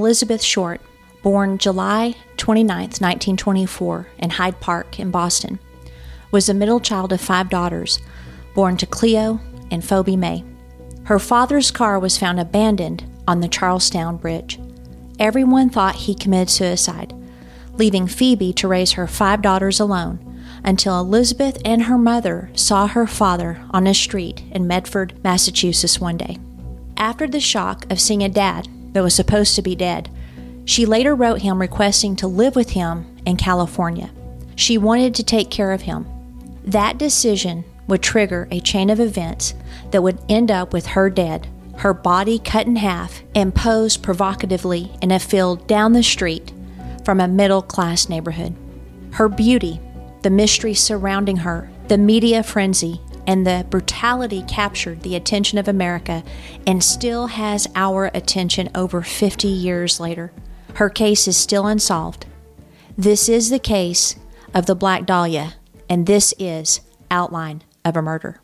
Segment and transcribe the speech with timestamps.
[0.00, 0.80] Elizabeth Short,
[1.22, 5.58] born July 29, 1924, in Hyde Park in Boston,
[6.30, 8.00] was the middle child of five daughters,
[8.54, 9.40] born to Cleo
[9.70, 10.42] and Phoebe Mae.
[11.04, 14.58] Her father's car was found abandoned on the Charlestown Bridge.
[15.18, 17.12] Everyone thought he committed suicide,
[17.74, 20.26] leaving Phoebe to raise her five daughters alone
[20.64, 26.16] until Elizabeth and her mother saw her father on a street in Medford, Massachusetts one
[26.16, 26.38] day.
[26.96, 30.10] After the shock of seeing a dad that was supposed to be dead,
[30.64, 34.10] she later wrote him requesting to live with him in California.
[34.56, 36.06] She wanted to take care of him.
[36.64, 39.54] That decision would trigger a chain of events
[39.90, 44.92] that would end up with her dead, her body cut in half and posed provocatively
[45.00, 46.52] in a field down the street
[47.04, 48.54] from a middle class neighborhood.
[49.12, 49.80] Her beauty,
[50.22, 56.22] the mystery surrounding her, the media frenzy, and the brutality captured the attention of America
[56.66, 60.32] and still has our attention over 50 years later.
[60.74, 62.26] Her case is still unsolved.
[62.96, 64.16] This is the case
[64.54, 65.54] of the Black Dahlia,
[65.88, 68.40] and this is Outline of a Murder.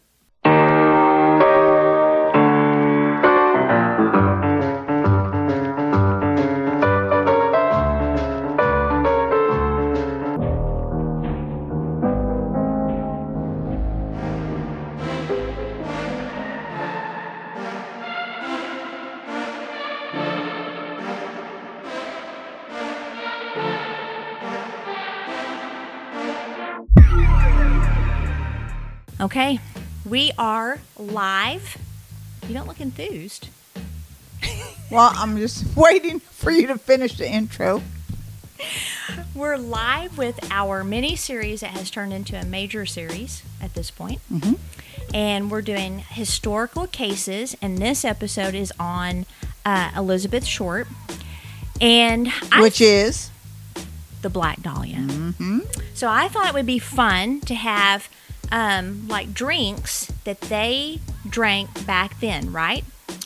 [29.21, 29.61] Okay,
[30.05, 31.79] we are live.
[32.47, 33.49] You don't look enthused.
[34.89, 37.83] Well, I'm just waiting for you to finish the intro.
[39.35, 43.91] We're live with our mini series that has turned into a major series at this
[43.91, 44.21] point.
[44.33, 44.53] Mm-hmm.
[45.13, 49.27] And we're doing historical cases, and this episode is on
[49.65, 50.87] uh, Elizabeth Short.
[51.81, 53.33] And I Which is
[54.23, 54.99] the Black Dahlia.
[54.99, 55.59] mm-hmm.
[55.95, 58.09] So I thought it would be fun to have
[58.53, 62.85] um, like drinks that they drank back then, right?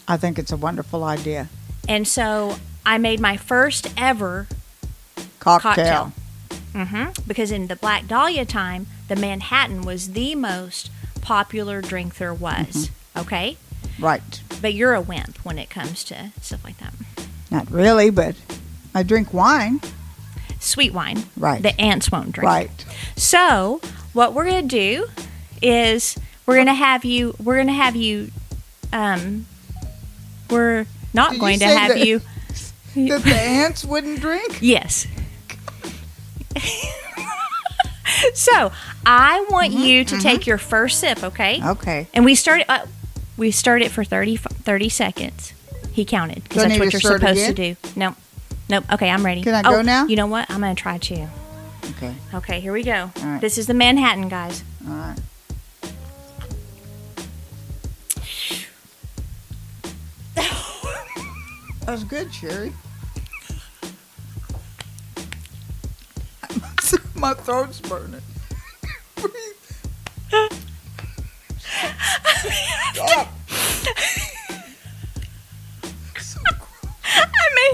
[0.08, 1.48] I think it's a wonderful idea.
[1.88, 4.46] And so I made my first ever
[5.38, 6.12] Cocktail.
[6.74, 6.84] cocktail.
[6.86, 12.34] hmm Because in the Black Dahlia time, the Manhattan was the most popular drink there
[12.34, 12.90] was.
[13.16, 13.56] Okay?
[13.98, 14.40] Right.
[14.62, 16.94] But you're a wimp when it comes to stuff like that.
[17.50, 18.36] Not really, but
[18.94, 19.80] I drink wine.
[20.60, 21.24] Sweet wine.
[21.36, 21.62] Right.
[21.62, 22.46] The ants won't drink.
[22.46, 22.84] Right.
[23.16, 23.80] So
[24.12, 25.06] what we're gonna do
[25.62, 26.16] is
[26.46, 28.30] we're gonna have you we're gonna have you
[28.92, 29.46] um
[30.50, 32.20] we're not Did going to have that- you
[32.96, 34.58] That the ants wouldn't drink?
[34.60, 35.06] yes.
[38.34, 38.70] So
[39.06, 41.60] i want you to take your first sip okay?
[41.64, 42.06] Okay.
[42.12, 42.84] and we start uh,
[43.38, 45.54] we start it for 30, 30 seconds.
[45.92, 47.76] He counted because that's what you're supposed to again?
[47.82, 47.90] do.
[47.96, 48.16] Nope.
[48.68, 48.84] Nope.
[48.92, 49.42] Okay i'm ready.
[49.42, 50.06] Can I oh, go now?
[50.06, 50.50] you know what?
[50.50, 51.28] I'm gonna try too
[51.90, 52.14] Okay.
[52.34, 53.40] okay here we go All right.
[53.40, 55.16] this is the manhattan guys All right.
[61.86, 62.72] That was good, Sherry.
[67.16, 68.20] My throat's burning.
[72.94, 73.28] Stop.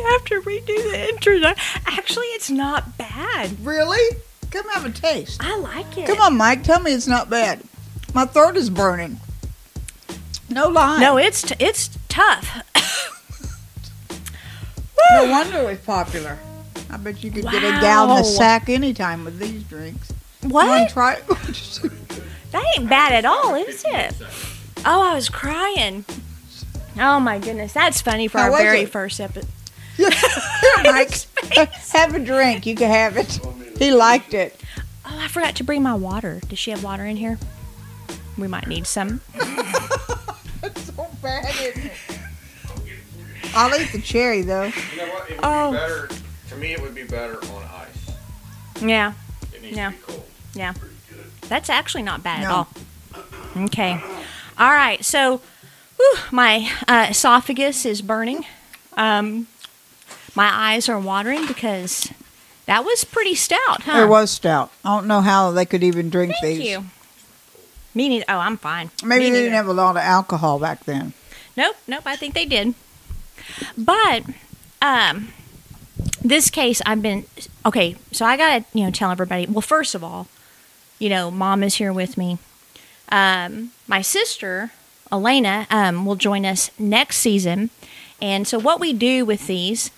[0.05, 1.53] I have to redo the intro.
[1.87, 3.65] Actually, it's not bad.
[3.65, 4.17] Really?
[4.51, 5.43] Come have a taste.
[5.43, 6.07] I like it.
[6.07, 6.63] Come on, Mike.
[6.63, 7.63] Tell me it's not bad.
[8.15, 9.21] My throat is burning.
[10.49, 11.01] No lie.
[11.01, 12.63] No, it's t- it's tough.
[15.13, 16.39] no wonder it's popular.
[16.91, 18.21] I bet you could get a gallon Wow.
[18.21, 20.13] of sack anytime with these drinks.
[20.43, 20.91] What?
[20.91, 21.21] try.
[22.53, 24.15] That ain't bad at all, is it?
[24.87, 26.05] Oh, I was crying.
[26.99, 28.89] Oh my goodness, that's funny for How our very it?
[28.89, 29.47] first episode.
[29.97, 30.11] Here,
[30.85, 31.11] Mike.
[31.93, 32.67] have a drink.
[32.67, 33.41] You can have it.
[33.79, 34.61] He liked it.
[35.05, 36.41] Oh, I forgot to bring my water.
[36.49, 37.39] Does she have water in here?
[38.37, 39.21] We might need some.
[40.63, 41.93] It's so bad, isn't it?
[43.55, 44.65] I'll eat the cherry though.
[44.65, 45.31] You know what?
[45.31, 45.71] It would Oh.
[45.71, 46.09] be better.
[46.49, 48.17] To me, it would be better on ice.
[48.83, 49.13] Yeah,
[49.53, 49.91] It needs Yeah.
[49.91, 50.25] to be cold.
[50.55, 50.73] yeah.
[51.43, 52.55] That's actually not bad at No.
[52.55, 52.69] all.
[53.65, 54.01] Okay.
[54.59, 55.05] All right.
[55.05, 55.41] So,
[55.99, 58.45] whew, my uh, esophagus is burning.
[58.97, 59.47] Um,
[60.37, 62.13] my eyes are watering because
[62.67, 64.03] that was pretty stout, huh?
[64.03, 64.71] It was stout.
[64.85, 66.41] I don't know how they could even drink these.
[66.41, 66.69] Thank these.
[66.69, 66.85] you.
[67.95, 68.27] Me neither.
[68.29, 68.91] Oh, I'm fine.
[69.03, 69.57] Maybe Me they didn't neither.
[69.57, 71.15] have a lot of alcohol back then.
[71.57, 72.03] Nope, nope.
[72.05, 72.75] I think they did.
[73.79, 74.25] But
[74.83, 75.29] um,
[76.23, 77.25] this case, I've been
[77.65, 77.97] okay.
[78.13, 79.47] So I gotta, you know, tell everybody.
[79.47, 80.29] Well, first of all,
[80.99, 82.39] you know, mom is here with me.
[83.09, 84.73] Um, my sister
[85.11, 87.71] Elena um, will join us next season,
[88.21, 89.91] and so what we do with these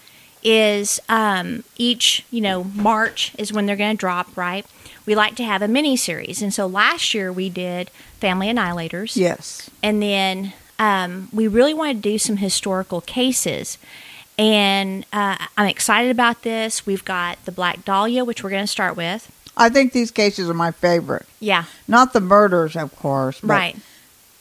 [0.42, 4.64] is um, each, you know, March is when they're going to drop, right?
[5.06, 6.42] We like to have a mini series.
[6.42, 7.90] And so last year we did
[8.20, 9.16] Family Annihilators.
[9.16, 9.70] Yes.
[9.82, 13.78] And then um, we really want to do some historical cases.
[14.38, 16.86] And uh, I'm excited about this.
[16.86, 19.32] We've got the Black Dahlia, which we're going to start with.
[19.56, 21.26] I think these cases are my favorite.
[21.40, 23.76] Yeah, Not the murders, of course, but right.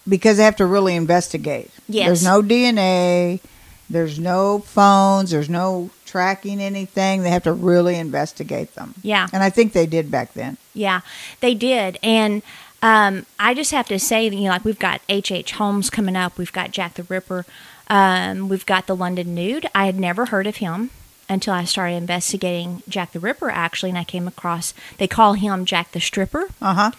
[0.07, 1.71] because they have to really investigate.
[1.89, 2.05] Yes.
[2.05, 3.39] There's no DNA,
[3.89, 7.23] there's no phones, there's no tracking anything.
[7.23, 8.95] They have to really investigate them.
[9.01, 9.27] Yeah.
[9.31, 10.57] And I think they did back then.
[10.73, 11.01] Yeah,
[11.39, 11.97] they did.
[12.03, 12.41] And
[12.81, 15.31] um, I just have to say, that, you know, like we've got H.H.
[15.31, 15.51] H.
[15.53, 17.45] Holmes coming up, we've got Jack the Ripper,
[17.89, 19.67] um, we've got the London Nude.
[19.73, 20.91] I had never heard of him
[21.29, 25.65] until I started investigating Jack the Ripper, actually, and I came across, they call him
[25.65, 26.49] Jack the Stripper.
[26.61, 26.91] Uh huh.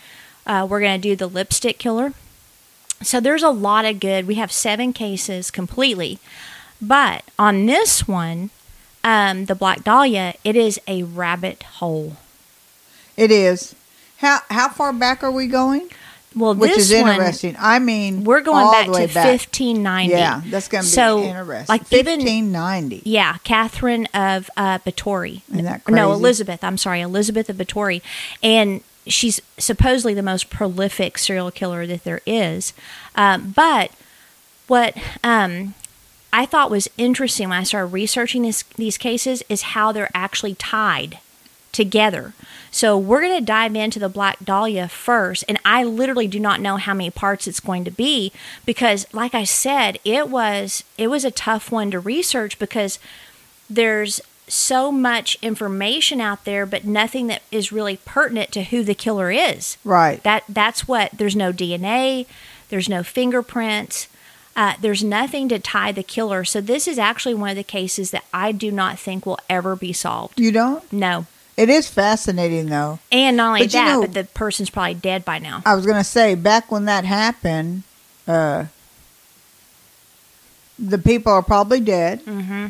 [0.46, 2.14] Uh, we're going to do the lipstick killer.
[3.02, 4.26] So there's a lot of good.
[4.26, 6.18] We have seven cases completely.
[6.80, 8.50] But on this one,
[9.04, 12.16] um, the Black Dahlia, it is a rabbit hole.
[13.16, 13.74] It is.
[14.18, 15.88] How how far back are we going?
[16.36, 17.56] Well, Which this is one, interesting.
[17.58, 19.26] I mean, We're going back to back.
[19.26, 20.12] 1590.
[20.12, 21.66] Yeah, that's going to be So, interesting.
[21.68, 23.02] like, 1590.
[23.04, 25.40] Yeah, Catherine of uh, Batory.
[25.50, 25.96] Isn't that crazy?
[25.96, 26.12] No.
[26.12, 26.62] Elizabeth.
[26.62, 28.02] I'm sorry, Elizabeth of Batory,
[28.42, 32.72] and she's supposedly the most prolific serial killer that there is.
[33.16, 33.90] Um, but
[34.68, 35.74] what um,
[36.32, 40.54] I thought was interesting when I started researching this, these cases is how they're actually
[40.54, 41.18] tied
[41.72, 42.34] together.
[42.70, 46.60] So we're going to dive into the Black Dahlia first, and I literally do not
[46.60, 48.32] know how many parts it's going to be
[48.66, 52.98] because, like I said, it was it was a tough one to research because
[53.70, 58.94] there's so much information out there, but nothing that is really pertinent to who the
[58.94, 59.76] killer is.
[59.84, 60.22] Right.
[60.22, 61.12] That that's what.
[61.12, 62.26] There's no DNA.
[62.68, 64.08] There's no fingerprints.
[64.58, 66.44] Uh, there's nothing to tie the killer.
[66.44, 69.76] So this is actually one of the cases that I do not think will ever
[69.76, 70.40] be solved.
[70.40, 70.92] You don't?
[70.92, 71.26] No.
[71.56, 72.98] It is fascinating, though.
[73.12, 75.62] And not only But you that, know- but the person's probably dead by now.
[75.64, 77.84] I was going to say, back when that happened,
[78.26, 78.64] uh,
[80.78, 82.24] the people are probably dead.
[82.24, 82.66] Mm-hmm.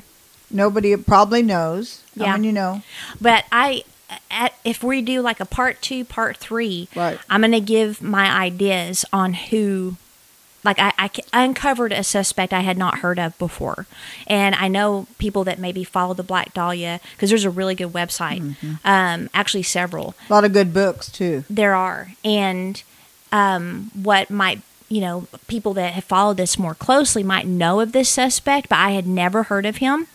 [0.51, 2.03] Nobody probably knows.
[2.15, 2.33] Yeah.
[2.33, 2.83] I mean, you know.
[3.21, 3.85] But I,
[4.31, 7.19] at, if we do like a part two, part three, Right.
[7.29, 9.97] I'm going to give my ideas on who.
[10.65, 13.87] Like I, I uncovered a suspect I had not heard of before,
[14.27, 17.93] and I know people that maybe follow the Black Dahlia because there's a really good
[17.93, 18.41] website.
[18.41, 18.75] Mm-hmm.
[18.85, 20.15] Um, actually, several.
[20.29, 21.45] A lot of good books, too.
[21.49, 22.09] There are.
[22.25, 22.83] And
[23.31, 27.93] um, what might, you know, people that have followed this more closely might know of
[27.93, 30.09] this suspect, but I had never heard of him.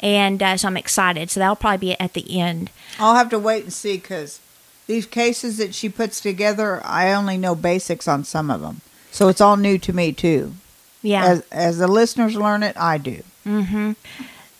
[0.00, 1.30] And uh, so I'm excited.
[1.30, 2.70] So that'll probably be at the end.
[2.98, 4.40] I'll have to wait and see because
[4.86, 8.82] these cases that she puts together, I only know basics on some of them.
[9.16, 10.52] So it's all new to me, too.
[11.00, 11.24] Yeah.
[11.24, 13.22] As, as the listeners learn it, I do.
[13.46, 13.92] mm-hmm.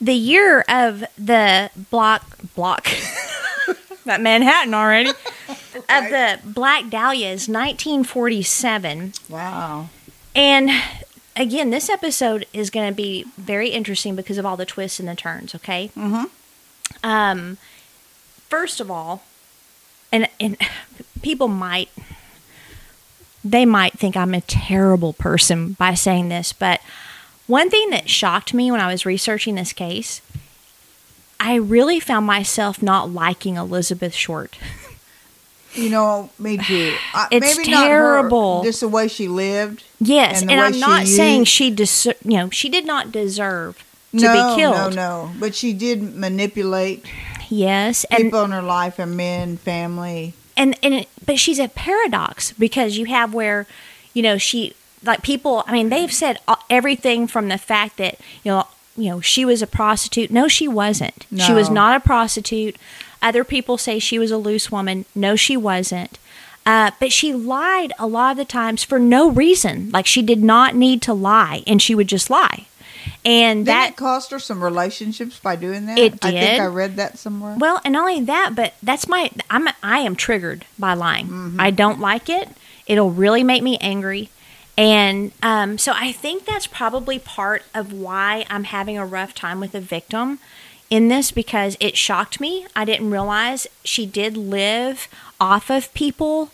[0.00, 2.84] The year of the block, block,
[4.06, 5.10] that Manhattan already,
[5.74, 9.12] of the Black Dahlia is 1947.
[9.28, 9.90] Wow.
[10.34, 10.70] And
[11.36, 15.06] again, this episode is going to be very interesting because of all the twists and
[15.06, 15.90] the turns, okay?
[15.94, 16.24] Mm-hmm.
[17.04, 17.58] Um,
[18.48, 19.22] first of all,
[20.10, 20.56] and and
[21.20, 21.90] people might
[23.50, 26.80] they might think I'm a terrible person by saying this, but
[27.46, 30.20] one thing that shocked me when I was researching this case,
[31.38, 34.58] I really found myself not liking Elizabeth Short.
[35.74, 36.94] You know, me too.
[37.14, 38.62] I, It's maybe not her, terrible.
[38.64, 39.84] just the way she lived.
[40.00, 44.22] Yes, And and, I'm not saying she des- you know, she did not deserve to
[44.22, 44.94] no, be killed.
[44.94, 45.32] no, no.
[45.38, 47.04] But she did manipulate
[47.48, 50.32] Yes, and people in her life and men, family.
[50.56, 53.66] And and it, but she's a paradox because you have where
[54.14, 56.38] you know she like people i mean they've said
[56.70, 60.30] everything from the fact that you know you know she was a prostitute.
[60.30, 61.26] No she wasn't.
[61.36, 62.76] She was not a prostitute.
[63.22, 65.04] Other people say she was a loose woman.
[65.14, 66.18] No she wasn't.
[66.64, 69.90] Uh, but she lied a lot of the times for no reason.
[69.90, 72.66] Like she did not need to lie and she would just lie
[73.24, 75.98] and Didn't that cost her some relationships by doing that?
[75.98, 76.60] It I think did.
[76.60, 77.56] I read that somewhere.
[77.58, 81.56] Well, and not only that, but that's my I'm I am triggered by lying.
[81.58, 82.48] I don't like it.
[82.86, 84.30] It'll really make me angry.
[84.78, 89.58] And um, so I think that's probably part of why I'm having a rough time
[89.58, 90.38] with the victim
[90.90, 92.66] in this because it shocked me.
[92.76, 95.08] I didn't realize she did live
[95.40, 96.50] off of people.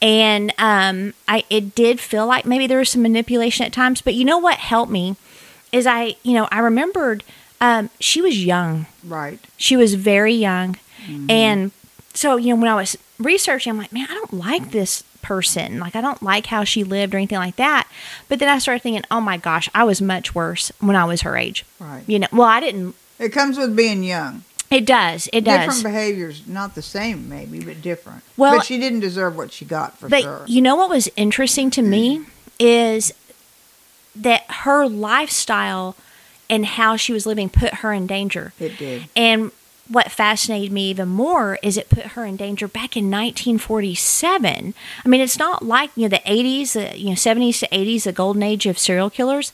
[0.00, 4.02] And um, I it did feel like maybe there was some manipulation at times.
[4.02, 5.16] But you know what helped me
[5.72, 7.24] is I, you know, I remembered
[7.60, 8.86] um, she was young.
[9.04, 9.38] right.
[9.56, 10.76] She was very young.
[11.28, 11.72] And
[12.14, 15.80] so, you know, when I was researching, I'm like, man, I don't like this person.
[15.80, 17.88] Like, I don't like how she lived or anything like that.
[18.28, 21.22] But then I started thinking, oh my gosh, I was much worse when I was
[21.22, 21.64] her age.
[21.80, 22.02] Right.
[22.06, 24.44] You know, well, I didn't It comes with being young.
[24.70, 25.28] It does.
[25.32, 25.66] It does.
[25.66, 28.22] Different behaviors, not the same, maybe, but different.
[28.36, 30.44] Well- but she didn't deserve what she got for But sure.
[30.46, 32.24] you know what was interesting to me
[32.58, 33.12] is
[34.14, 35.96] that her lifestyle
[36.50, 38.52] and how she was living put her in danger.
[38.60, 39.08] It did.
[39.16, 39.52] And
[39.88, 44.74] what fascinated me even more is it put her in danger back in 1947.
[45.04, 48.04] I mean, it's not like you know the 80s, the you know 70s to 80s,
[48.04, 49.52] the golden age of serial killers.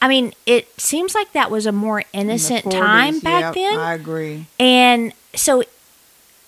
[0.00, 3.54] I mean, it seems like that was a more In innocent 40s, time back yep,
[3.54, 4.46] then, I agree.
[4.60, 5.68] and so But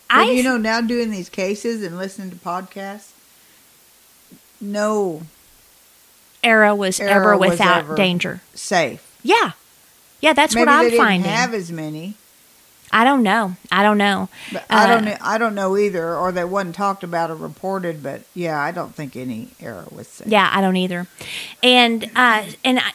[0.08, 3.10] I you know, now doing these cases and listening to podcasts,
[4.60, 5.22] no
[6.42, 8.40] era was era ever was without ever danger.
[8.54, 9.06] safe.
[9.22, 9.52] Yeah,
[10.20, 11.30] yeah, that's Maybe what I'm they didn't finding.
[11.30, 12.14] have as many.
[12.92, 13.54] I don't know.
[13.70, 14.28] I don't know.
[14.52, 15.06] But I don't.
[15.06, 18.02] Uh, know, I don't know either, or they wasn't talked about or reported.
[18.02, 20.26] But yeah, I don't think any era was safe.
[20.26, 21.06] Yeah, I don't either.
[21.62, 22.90] And uh, and I,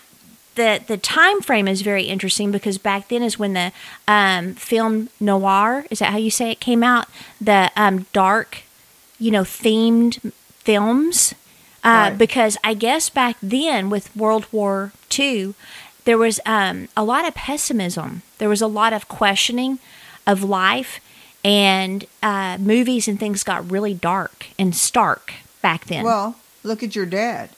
[0.55, 3.71] the the time frame is very interesting because back then is when the
[4.05, 7.07] um, film noir is that how you say it came out
[7.39, 8.63] the um, dark,
[9.17, 11.33] you know, themed films.
[11.85, 12.17] Uh, Right.
[12.17, 15.53] Because I guess back then with World War II,
[16.05, 18.23] there was um, a lot of pessimism.
[18.39, 19.77] There was a lot of questioning
[20.25, 20.99] of life,
[21.43, 26.03] and uh, movies and things got really dark and stark back then.
[26.03, 27.49] Well, look at your dad.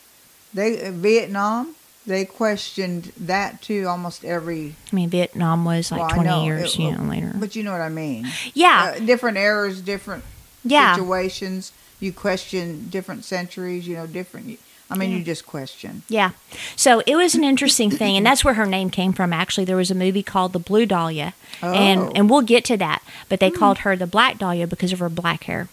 [0.53, 1.75] They uh, Vietnam.
[2.05, 3.85] They questioned that too.
[3.87, 4.75] Almost every.
[4.91, 7.33] I mean, Vietnam was like well, 20 know, years, it- you know, later.
[7.35, 8.27] But you know what I mean.
[8.53, 10.23] yeah, Uh, different eras, different
[10.63, 11.71] yeah, situations.
[11.99, 13.87] You question different centuries.
[13.87, 14.59] You know, different.
[14.89, 16.03] I mean, you just question.
[16.07, 16.31] yeah.
[16.77, 19.33] So it was an interesting thing, and that's where her name came from.
[19.33, 21.73] Actually, there was a movie called The Blue Dahlia, Oh.
[21.73, 23.03] and and we'll get to that.
[23.27, 25.67] But they called her the Black Dahlia because of her black hair.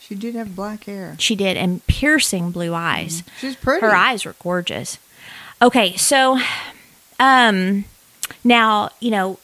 [0.00, 1.14] She did have black hair.
[1.18, 3.22] She did, and piercing blue eyes.
[3.40, 3.86] She's pretty.
[3.86, 4.98] Her eyes were gorgeous.
[5.62, 6.40] Okay, so
[7.20, 7.84] um
[8.42, 9.38] now, you know,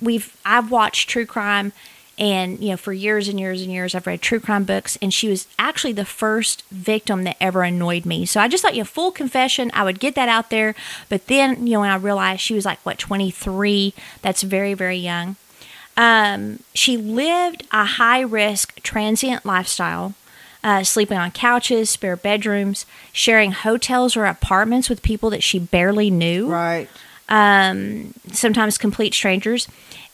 [0.00, 1.72] we've I've watched true crime
[2.18, 5.12] and you know for years and years and years I've read true crime books and
[5.12, 8.26] she was actually the first victim that ever annoyed me.
[8.26, 10.74] So I just thought, you know, full confession, I would get that out there,
[11.08, 14.98] but then, you know, when I realized she was like what 23, that's very very
[14.98, 15.36] young.
[15.96, 20.14] Um, she lived a high risk transient lifestyle,
[20.64, 26.10] uh, sleeping on couches, spare bedrooms, sharing hotels or apartments with people that she barely
[26.10, 26.88] knew, Right.
[27.32, 29.66] Um, sometimes complete strangers.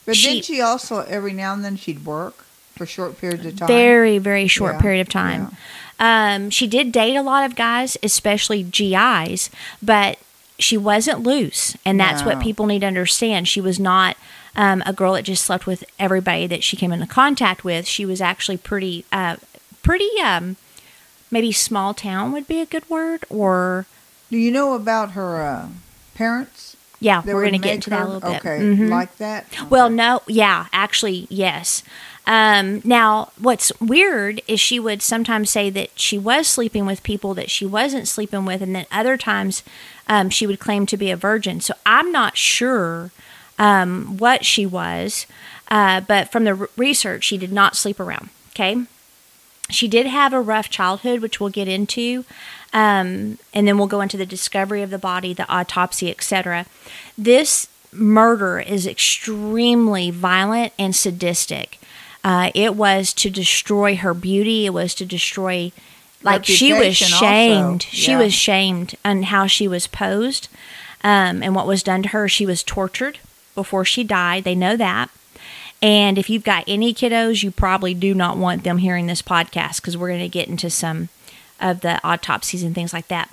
[0.05, 2.45] But She- didn't she also every now and then she'd work
[2.75, 3.67] for short periods of time?
[3.67, 5.55] Very, very short Yeah, period of time.
[5.99, 9.49] Um, she did date a lot of guys, especially GIs,
[9.83, 10.17] but
[10.57, 11.75] she wasn't loose.
[11.85, 13.47] And that's what people need to understand.
[13.49, 14.15] She was not
[14.55, 17.85] um, a girl that just slept with everybody that she came into contact with.
[17.85, 19.35] She was actually pretty, uh,
[19.83, 20.55] pretty, um,
[21.31, 23.85] maybe small town would be a good word, or
[24.31, 25.67] Do you know about her uh,
[26.15, 26.68] parents?
[26.99, 28.39] Yeah, we're going to get into that a little bit.
[28.39, 28.89] Okay, Mhm.
[28.89, 29.45] like that.
[29.69, 31.83] Well, no, yeah, actually, yes.
[32.27, 37.33] Um, now, what's weird is she would sometimes say that she was sleeping with people
[37.33, 39.63] that she wasn't sleeping with, and then other times
[40.07, 41.59] um, she would claim to be a virgin.
[41.61, 43.11] So I'm not sure
[43.57, 45.25] um, what she was,
[45.69, 48.29] uh, but from the r- research, she did not sleep around.
[48.51, 48.83] Okay.
[49.69, 52.25] She did have a rough childhood, which we'll get into,
[52.73, 56.65] um, and then we'll go into the discovery of the body, the autopsy, etc.
[57.17, 61.79] This murder is extremely violent and sadistic.
[62.23, 64.65] Uh, it was to destroy her beauty.
[64.65, 65.71] It was to destroy,
[66.21, 67.83] like she was Reputation shamed.
[67.83, 70.49] She was shamed on how she was posed,
[71.03, 72.27] um, and what was done to her.
[72.27, 73.19] She was tortured
[73.55, 74.43] before she died.
[74.43, 75.09] They know that.
[75.81, 79.77] And if you've got any kiddos, you probably do not want them hearing this podcast
[79.77, 81.09] because we're going to get into some
[81.59, 83.29] of the autopsies and things like that.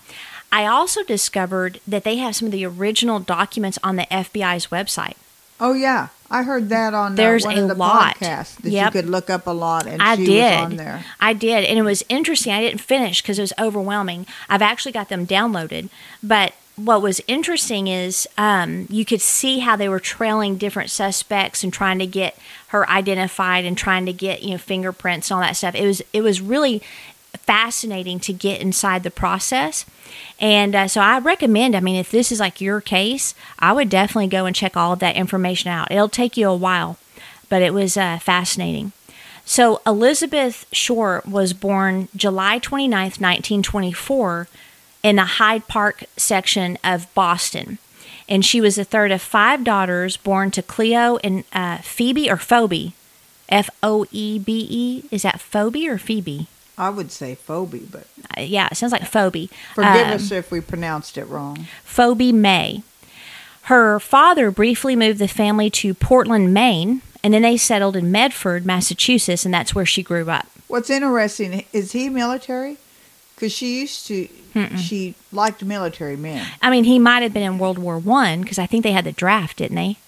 [0.53, 5.15] I also discovered that they have some of the original documents on the FBI's website.
[5.59, 8.17] Oh yeah, I heard that on uh, There's one a of the lot.
[8.17, 8.95] podcasts that Yep.
[8.95, 10.53] you could look up a lot, and I did.
[10.61, 11.05] on there.
[11.19, 12.53] I did, and it was interesting.
[12.53, 14.27] I didn't finish because it was overwhelming.
[14.49, 15.89] I've actually got them downloaded,
[16.23, 21.65] but what was interesting is um, you could see how they were trailing different suspects
[21.65, 25.43] and trying to get her identified and trying to get you know fingerprints and all
[25.43, 25.75] that stuff.
[25.75, 26.83] It was it was really
[27.37, 29.87] fascinating to get inside the process.
[30.39, 33.89] And uh, so I recommend, I mean, if this is like your case, I would
[33.89, 35.91] definitely go and check all of that information out.
[35.91, 36.99] It'll take you a while,
[37.49, 38.93] but it was uh, fascinating.
[39.45, 44.49] So Elizabeth Short was born July 29th, 1924,
[45.07, 47.79] in the Hyde Park section of Boston.
[48.29, 52.37] And she was the third of five daughters born to Cleo and uh, Phoebe or
[52.37, 52.93] Phoebe.
[53.49, 55.05] F O E B E.
[55.13, 56.49] Is that Phoebe or Phoebe?
[56.77, 59.49] I would say Phoebe, but Uh, yeah, it sounds like Phoebe.
[59.75, 61.69] forgive Um, us if we pronounced it wrong.
[61.85, 62.83] Phoebe Mae.
[63.63, 68.67] Her father briefly moved the family to Portland, Maine, and then they settled in Medford,
[68.67, 70.47] Massachusetts, and that's where she grew up.
[70.67, 72.79] What's interesting is he military?
[73.37, 74.29] Because she used to,
[74.79, 76.45] she liked military men.
[76.63, 79.05] I mean, he might have been in World War One because I think they had
[79.05, 79.99] the draft, didn't they?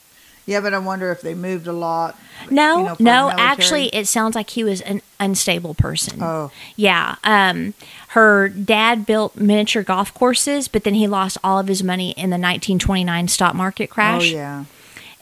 [0.46, 2.18] Yeah, but I wonder if they moved a lot.
[2.50, 3.30] No, you know, no.
[3.36, 6.22] Actually, it sounds like he was an unstable person.
[6.22, 7.16] Oh, Yeah.
[7.22, 7.74] Um,
[8.12, 12.30] her dad built miniature golf courses, but then he lost all of his money in
[12.30, 14.22] the 1929 stock market crash.
[14.22, 14.64] oh yeah.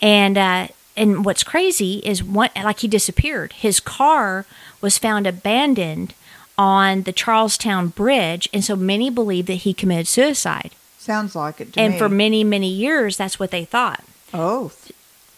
[0.00, 3.52] And uh, and what's crazy is what like he disappeared.
[3.54, 4.46] His car
[4.80, 6.14] was found abandoned
[6.58, 10.72] on the Charlestown Bridge, and so many believe that he committed suicide.
[10.98, 11.98] Sounds like it to and me.
[11.98, 14.02] for many many years, that's what they thought.
[14.34, 14.72] oh,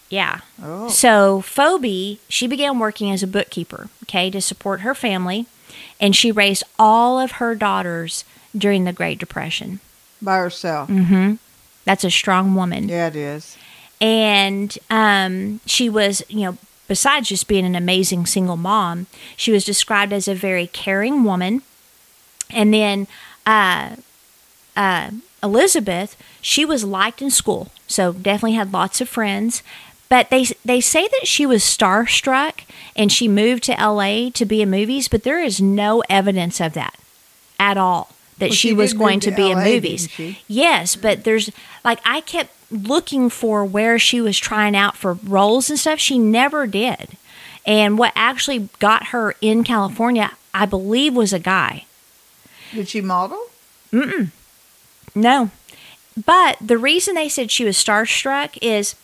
[0.09, 0.41] Yeah.
[0.63, 5.47] oh, So Phoebe, she began working as a bookkeeper, okay, to support her family,
[6.01, 8.25] and she raised all of her daughters
[8.57, 9.81] during the Great Depression.
[10.23, 10.89] by herself.
[10.89, 11.35] Mm-hmm.
[11.85, 12.89] That's a strong woman.
[12.89, 13.57] Yeah, it is.
[14.01, 16.59] And um, she was, you know,
[16.89, 21.63] besides just being an amazing single mom, she was described as a very caring woman.
[22.51, 23.07] And then
[23.47, 23.97] uh,
[24.77, 25.11] uh,
[25.43, 29.63] Elizabeth, she was liked in school, so definitely had lots of friends.
[30.09, 32.63] But they they say that she was starstruck
[32.97, 34.31] and she moved to L.A.
[34.31, 36.99] to be in movies, but there is no evidence of that
[37.61, 38.11] at all.
[38.39, 40.09] That Well, she, she was going to to be in movies.
[40.47, 41.51] Yes, but there's
[41.85, 45.99] like I kept looking for where she was trying out for roles and stuff.
[45.99, 47.17] She never did.
[47.67, 51.87] And what actually got her in California, I believe, was a guy.
[52.73, 53.41] Did she model?
[55.15, 55.51] No.
[56.27, 58.95] But the reason they said she was starstruck is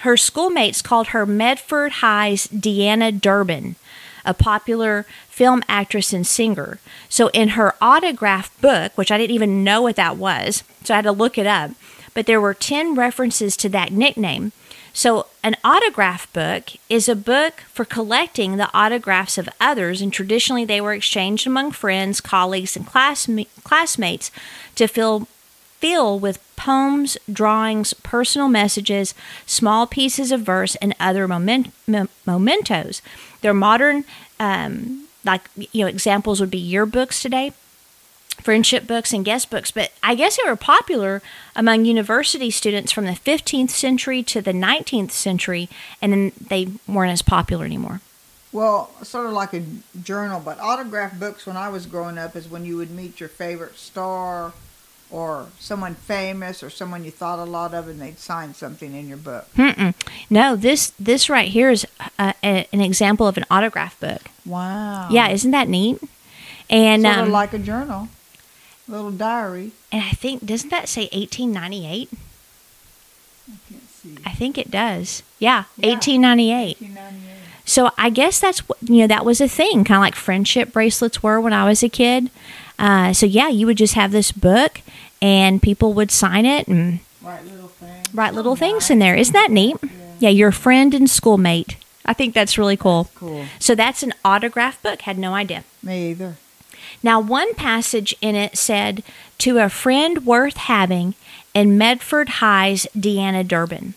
[0.00, 3.76] her schoolmates called her Medford High's Deanna Durbin,
[4.24, 6.78] a popular film actress and singer.
[7.08, 10.96] So in her autograph book, which I didn't even know what that was, so I
[10.96, 11.70] had to look it up,
[12.16, 14.52] but there were 10 references to that nickname.
[14.94, 20.64] So an autograph book is a book for collecting the autographs of others, and traditionally
[20.64, 24.30] they were exchanged among friends, colleagues, and classma- classmates
[24.76, 25.28] to fill
[25.78, 29.12] fill with poems, drawings, personal messages,
[29.44, 33.02] small pieces of verse, and other moment, mem- mementos.
[33.42, 34.04] They're modern,
[34.40, 37.52] um, like you know, examples would be yearbooks today,
[38.40, 39.70] friendship books, and guest books.
[39.70, 41.22] But I guess they were popular
[41.54, 45.68] among university students from the 15th century to the 19th century,
[46.00, 48.00] and then they weren't as popular anymore.
[48.52, 49.62] Well, sort of like a
[50.02, 53.28] journal, but autograph books when I was growing up is when you would meet your
[53.28, 54.52] favorite star
[55.10, 59.08] or someone famous or someone you thought a lot of and they'd sign something in
[59.08, 59.46] your book.
[59.56, 59.94] Mm-mm.
[60.30, 61.86] No, this this right here is
[62.18, 64.22] uh, a, an example of an autograph book.
[64.44, 65.08] Wow.
[65.10, 66.00] Yeah, isn't that neat?
[66.68, 68.08] And sort um, of like a journal,
[68.88, 69.72] little diary.
[69.92, 72.08] and I think doesn't that say 1898?
[73.48, 74.16] I can't see.
[74.24, 75.22] I think it does.
[75.38, 75.90] Yeah, Yeah.
[75.94, 76.80] 1898.
[76.80, 77.32] 1898.
[77.64, 80.72] So I guess that's what you know that was a thing, kind of like friendship
[80.72, 82.30] bracelets were when I was a kid.
[82.78, 84.80] Uh, so yeah, you would just have this book,
[85.20, 88.14] and people would sign it and Write little things.
[88.14, 89.16] write little things in there.
[89.16, 89.76] Isn't that neat?
[90.20, 91.76] Yeah, your friend and schoolmate.
[92.04, 93.10] I think that's really cool.
[93.16, 93.46] Cool.
[93.58, 95.00] So that's an autograph book.
[95.02, 95.64] Had no idea.
[95.82, 96.36] Me either.
[97.02, 99.02] Now, one passage in it said,
[99.38, 101.14] To a friend worth having
[101.54, 103.94] in Medford High's Deanna Durbin.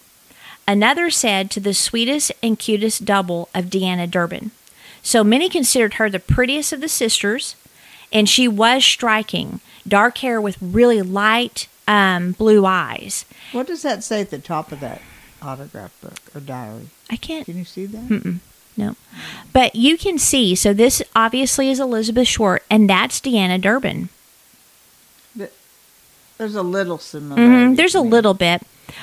[0.67, 4.51] Another said, To the sweetest and cutest double of Deanna Durbin.
[5.01, 7.55] So many considered her the prettiest of the sisters,
[8.11, 9.59] and she was striking.
[9.87, 13.25] Dark hair with really light um, blue eyes.
[13.51, 15.01] What does that say at the top of that
[15.41, 16.89] autograph book or diary?
[17.09, 18.07] I can't Can you see that?
[18.07, 18.39] Mm-mm.
[18.79, 18.95] No.
[19.51, 24.09] But you can see, so this obviously is Elizabeth Short, and that's Deanna Durbin.
[26.37, 27.65] There's a little similarity.
[27.71, 28.61] hmm There's a little bit,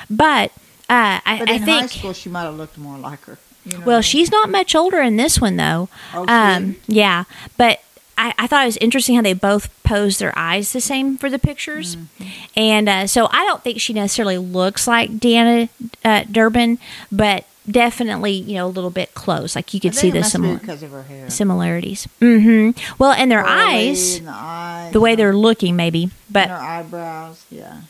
[0.09, 0.49] but
[0.89, 1.91] uh, I, But I in high think.
[1.91, 3.37] school, she might have looked more like her.
[3.63, 4.01] You know what I Well, mean?
[4.03, 5.87] she's not much older in this one though.
[6.15, 7.25] Oh, um, yeah,
[7.57, 7.83] but
[8.17, 11.29] I, I thought it was interesting how they both posed their eyes the same for
[11.29, 12.23] the pictures, Mm-hmm.
[12.55, 15.69] and uh, so I don't think she necessarily looks like Deanna
[16.03, 16.79] uh, Durbin,
[17.11, 19.55] but definitely you know a little bit close.
[19.55, 21.29] Like you could see the must be similar because of her hair.
[21.29, 22.07] similarities.
[22.19, 23.53] hmm Well, and their Curly
[23.89, 27.45] eyes, and the eyes, the way they're looking, maybe, but her eyebrows.
[27.49, 27.81] Yeah.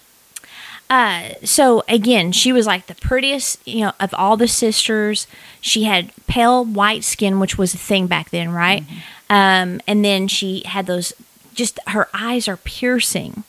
[0.90, 5.28] Uh, so again, she was like the prettiest, you know, of all the sisters.
[5.60, 8.86] She had pale white skin, which was a thing back then, right?
[9.30, 11.12] Um, and then she had those,
[11.54, 13.44] just her eyes are piercing.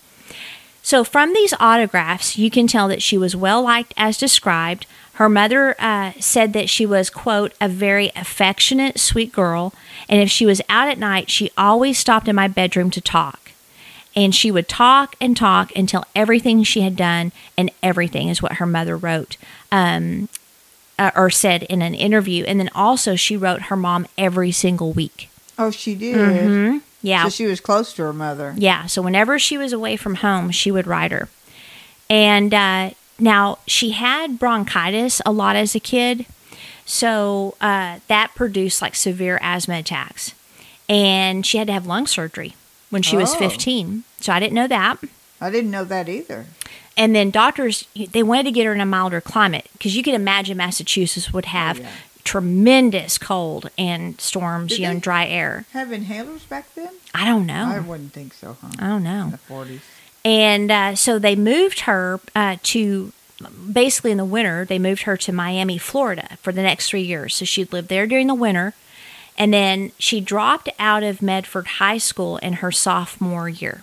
[0.82, 4.86] So from these autographs, you can tell that she was well liked as described.
[5.18, 9.74] Her mother uh, said that she was, quote, a very affectionate, sweet girl.
[10.08, 13.50] And if she was out at night, she always stopped in my bedroom to talk.
[14.14, 18.54] And she would talk and talk until everything she had done and everything is what
[18.54, 19.36] her mother wrote
[19.72, 20.28] um,
[21.00, 22.44] uh, or said in an interview.
[22.44, 25.30] And then also, she wrote her mom every single week.
[25.58, 26.14] Oh, she did.
[26.14, 27.24] hmm Yeah.
[27.24, 28.54] So she was close to her mother.
[28.56, 31.28] Yeah, so whenever she was away from home, she would write her.
[32.08, 36.26] And uh, now she had bronchitis a lot as a kid,
[36.86, 40.34] so uh, that produced like severe asthma attacks.
[40.88, 42.54] And she had to have lung surgery
[42.90, 43.38] when she was Oh.
[43.38, 44.04] 15.
[44.20, 44.96] So I didn't know that.
[45.40, 46.46] I didn't know that either.
[46.96, 50.14] And then doctors, they wanted to get her in a milder climate because you can
[50.14, 51.90] imagine Massachusetts would have Oh, yeah.
[52.24, 55.66] tremendous cold and storms, Did you know, and dry air.
[55.72, 56.92] Have inhalers back then?
[57.14, 57.66] I don't know.
[57.66, 58.70] I wouldn't think so, huh?
[58.78, 59.24] I don't know.
[59.24, 59.80] In the 40s.
[60.28, 63.12] And uh, so they moved her uh, to
[63.72, 67.34] basically in the winter, they moved her to Miami, Florida for the next three years.
[67.36, 68.74] So she'd live there during the winter.
[69.38, 73.82] And then she dropped out of Medford High School in her sophomore year.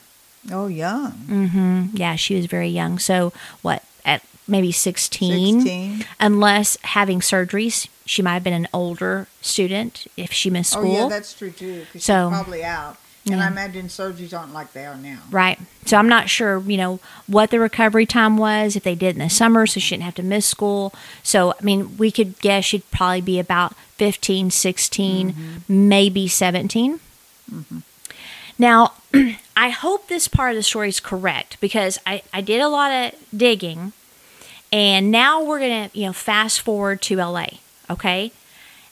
[0.51, 1.11] Oh, young.
[1.11, 2.99] hmm Yeah, she was very young.
[2.99, 3.31] So,
[3.61, 5.61] what, at maybe 16?
[5.61, 6.05] 16.
[6.19, 10.91] Unless having surgeries, she might have been an older student if she missed school.
[10.97, 11.85] Oh, yeah, that's true, too.
[11.93, 12.97] So- she's probably out.
[13.25, 13.45] And Yeah.
[13.45, 15.19] I imagine surgeries aren't like they are now.
[15.31, 15.59] Right.
[15.85, 19.19] So I'm not sure, you know, what the recovery time was, if they did in
[19.19, 20.93] the summer, so she didn't have to miss school.
[21.23, 25.87] So, I mean, we could guess she'd probably be about 15, 16, mm-hmm.
[25.89, 26.99] maybe 17.
[27.51, 27.79] Mm-hmm.
[28.59, 28.93] Now,
[29.57, 32.91] I hope this part of the story is correct because I, I did a lot
[32.91, 33.93] of digging
[34.71, 37.47] and now we're going to, you know, fast forward to LA,
[37.89, 38.31] okay?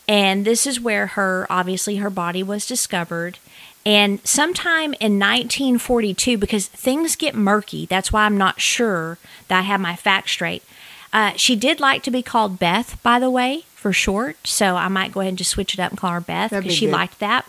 [0.08, 3.38] And this is where her, obviously, her body was discovered.
[3.86, 9.18] And sometime in 1942, because things get murky, that's why I'm not sure
[9.50, 10.64] that I have my facts straight.
[11.12, 14.38] Uh, she did like to be called Beth, by the way, for short.
[14.48, 16.64] So I might go ahead and just switch it up and call her Beth because
[16.66, 16.94] be she good.
[16.94, 17.46] liked that.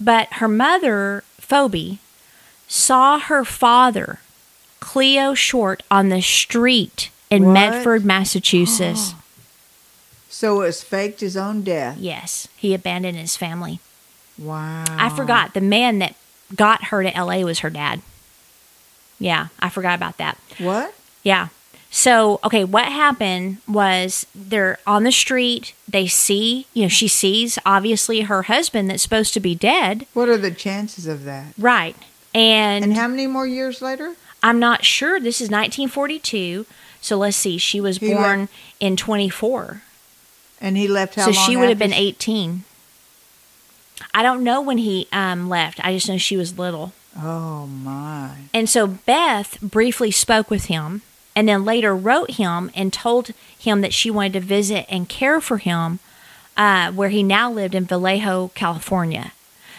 [0.00, 1.98] But her mother, Phoebe,
[2.66, 4.20] saw her father,
[4.80, 7.52] Cleo Short, on the street in What?
[7.52, 9.14] Medford, Massachusetts.
[10.32, 11.98] So it was faked his own death.
[11.98, 13.80] yes, he abandoned his family.
[14.40, 14.84] Wow.
[14.88, 16.16] I forgot the man that
[16.56, 18.00] got her to LA was her dad.
[19.18, 20.38] Yeah, I forgot about that.
[20.58, 20.94] What?
[21.22, 21.48] Yeah.
[21.92, 25.74] So, okay, what happened was they're on the street.
[25.88, 30.06] They see, you know, she sees obviously her husband that's supposed to be dead.
[30.14, 31.52] What are the chances of that?
[31.58, 31.96] Right.
[32.32, 34.14] And, And how many more years later?
[34.42, 35.18] I'm not sure.
[35.18, 36.64] This is 1942.
[37.00, 37.58] So let's see.
[37.58, 38.48] She was He born
[38.78, 39.82] in 24.
[40.60, 42.64] And he left how so long she would have after been 18.
[44.14, 45.84] I don't know when he um, left.
[45.84, 46.92] I just know she was little.
[47.16, 48.36] Oh, my.
[48.54, 51.02] And so Beth briefly spoke with him
[51.34, 55.40] and then later wrote him and told him that she wanted to visit and care
[55.40, 55.98] for him
[56.56, 59.32] uh, where he now lived in Vallejo, California.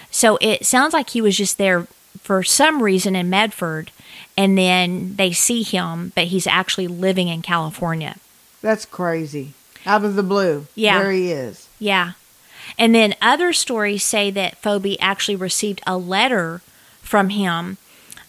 [0.10, 1.88] So it sounds like he was just there
[2.22, 3.92] for some reason in Medford
[4.38, 8.16] and then they see him, but he's actually living in California.
[8.62, 9.54] That's crazy.
[9.86, 10.68] Out of the blue.
[10.76, 11.02] Yeah.
[11.02, 11.68] There he is.
[11.80, 12.14] Yeah.
[12.78, 16.62] And then other stories say that Phoebe actually received a letter
[17.02, 17.78] from him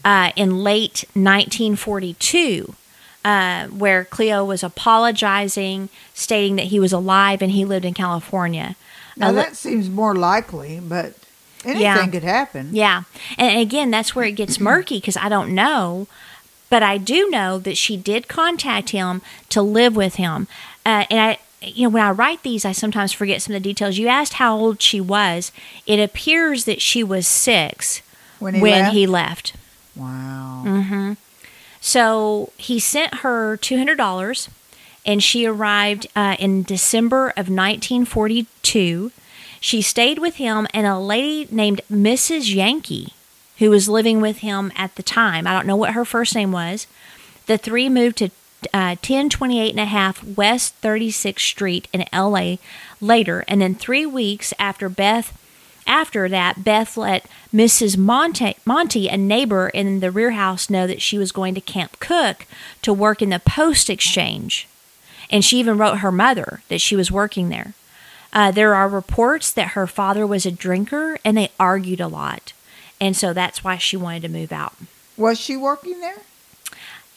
[0.04, 2.74] uh, in late 1942
[3.24, 8.74] uh, where Cleo was apologizing, stating that he was alive and he lived in California.
[9.16, 11.14] Now, le- that seems more likely, but
[11.64, 12.06] anything Yeah.
[12.08, 12.70] could happen.
[12.72, 13.02] Yeah.
[13.38, 16.08] And again, that's where it gets murky because I don't know.
[16.68, 20.48] But I do know that she did contact him to live with him.
[20.86, 23.68] Uh, and I, you know, when I write these, I sometimes forget some of the
[23.68, 23.98] details.
[23.98, 25.52] You asked how old she was.
[25.86, 28.02] It appears that she was six
[28.38, 28.94] When he when left?
[28.94, 29.52] he left.
[29.94, 30.62] Wow.
[30.66, 31.12] Mm-hmm.
[31.80, 34.48] So he sent her $200
[35.04, 39.10] and she arrived uh, in December of 1942.
[39.60, 42.54] She stayed with him and a lady named Mrs.
[42.54, 43.12] Yankee,
[43.58, 45.46] who was living with him at the time.
[45.46, 46.86] I don't know what her first name was.
[47.46, 48.30] The three moved to
[48.72, 52.56] uh, 1028 and a half West 36th Street in LA
[53.00, 53.44] later.
[53.48, 55.38] And then three weeks after Beth
[55.86, 57.96] after that, Beth let Mrs.
[57.96, 61.98] Monte, Monty, a neighbor in the rear house, know that she was going to Camp
[61.98, 62.46] Cooke
[62.82, 64.68] to work in the post exchange.
[65.28, 67.74] And she even wrote her mother that she was working there.
[68.32, 72.52] Uh, there are reports that her father was a drinker and they argued a lot.
[73.00, 74.74] And so that's why she wanted to move out.
[75.16, 76.18] Was she working there?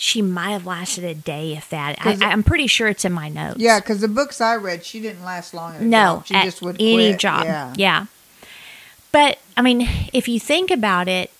[0.05, 1.97] She might have lasted a day, if that.
[1.99, 3.59] I, I'm pretty sure it's in my notes.
[3.59, 5.89] Yeah, because the books I read, she didn't last long.
[5.89, 6.25] No, job.
[6.27, 7.19] she at just would any quit.
[7.19, 7.45] job.
[7.45, 7.73] Yeah.
[7.75, 8.05] yeah.
[9.11, 11.31] But I mean, if you think about it,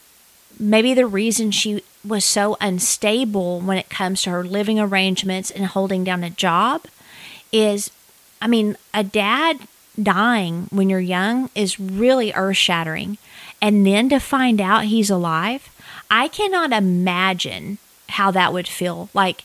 [0.60, 5.68] maybe the reason she was so unstable when it comes to her living arrangements and
[5.68, 6.86] holding down a job
[7.52, 7.92] is,
[8.42, 9.60] I mean, a dad
[10.02, 13.20] dying when you're young is really earth shattering.
[13.62, 15.70] And then to find out he's alive,
[16.10, 17.78] I cannot imagine
[18.10, 19.10] how that would feel.
[19.14, 19.44] Like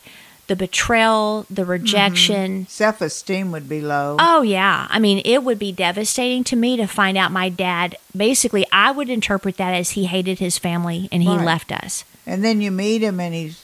[0.50, 1.70] the betrayal, the mm-hmm.
[1.70, 2.66] rejection.
[2.66, 4.16] Self esteem would be low.
[4.18, 4.88] Oh, yeah.
[4.90, 7.96] I mean, it would be devastating to me to find out my dad.
[8.16, 11.46] Basically, I would interpret that as he hated his family and he Right.
[11.46, 12.04] left us.
[12.26, 13.62] And then you meet him and he's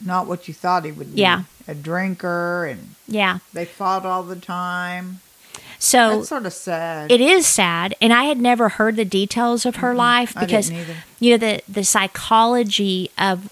[0.00, 1.20] not what you thought he would be.
[1.20, 1.42] Yeah.
[1.66, 3.38] A drinker and Yeah.
[3.52, 5.20] they fought all the time.
[5.80, 7.10] So That's sort of sad.
[7.10, 7.96] it is sad.
[8.00, 9.98] And I had never heard the details of her mm-hmm.
[9.98, 10.70] life I because,
[11.18, 13.50] you know, the, the psychology of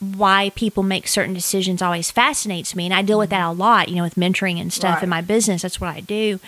[0.00, 3.90] why people make certain decisions always fascinates me and I deal with that a lot,
[3.90, 5.02] you know, with mentoring and stuff Right.
[5.02, 5.60] in my business.
[5.62, 6.40] That's what I do.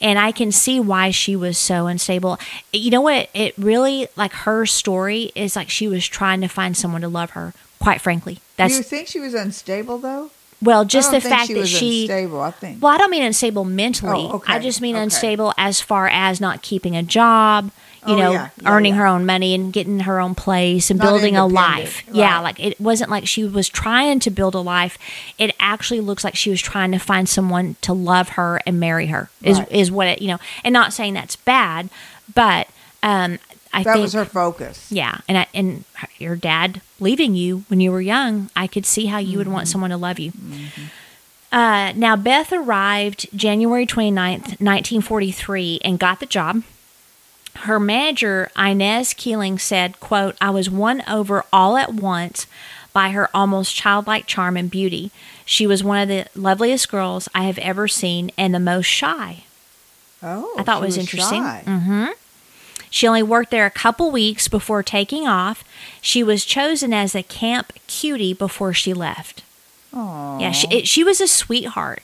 [0.00, 2.38] And I can see why she was so unstable.
[2.72, 3.30] You know what?
[3.32, 7.30] It really like her story is like she was trying to find someone to love
[7.30, 8.40] her, quite frankly.
[8.56, 10.30] That's, do you think she was unstable though?
[10.60, 12.40] well, just the fact she that was she unstable.
[12.40, 12.82] I think.
[12.82, 14.26] well, I don't mean unstable mentally.
[14.30, 15.04] Oh, okay, I just mean okay.
[15.04, 17.70] unstable as far as not keeping a job,
[18.06, 19.00] you Oh, know, yeah, yeah, earning yeah.
[19.00, 22.04] her own money and getting her own place and Not building a life.
[22.12, 24.98] Yeah, like it wasn't like she was trying to build a life.
[25.38, 29.06] It actually looks like she was trying to find someone to love her and marry
[29.06, 29.30] her.
[29.42, 29.72] Is Right.
[29.72, 31.90] is what it, you know, and not saying that's bad,
[32.34, 32.68] but
[33.02, 33.38] um
[33.72, 34.90] I think that think was her focus.
[34.90, 35.84] yeah, and I, and
[36.18, 39.54] your dad leaving you when you were young, I could see how you would Mm-hmm.
[39.54, 40.32] want someone to love you.
[41.52, 46.62] Uh, now Beth arrived January 29th, 1943 and got the job.
[47.62, 52.46] Her manager, Inez Keeling, said, quote, I was won over all at once
[52.92, 55.10] by her almost childlike charm and beauty.
[55.44, 59.44] She was one of the loveliest girls I have ever seen and the most shy.
[60.22, 61.42] Oh, I thought it was, interesting.
[61.42, 61.62] shy.
[61.64, 62.06] hmm
[62.90, 65.64] She only worked there a couple weeks before taking off.
[66.00, 69.42] She was chosen as a camp cutie before she left.
[69.94, 70.38] Aw.
[70.38, 72.02] Yeah, she, it, she was a sweetheart.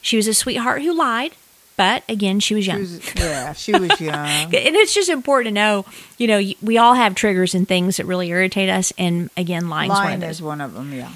[0.00, 1.32] She was a sweetheart who lied,
[1.80, 2.80] but again, she was She young.
[2.80, 4.14] was, yeah, she was young.
[4.28, 5.86] and it's just important to know,
[6.18, 8.92] you know, we all have triggers and things that really irritate us.
[8.98, 10.30] And again, lying's one of Lying those.
[10.36, 10.92] is one of them.
[10.92, 11.10] Yeah.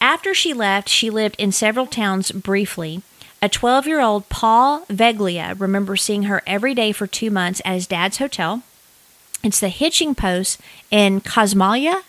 [0.00, 3.02] After she left, she lived in several towns briefly.
[3.42, 7.74] A 12 year old Paul Veglia remembers seeing her every day for two months at
[7.74, 8.62] his dad's hotel.
[9.44, 10.58] It's the hitching post
[10.90, 12.04] in Casmalia.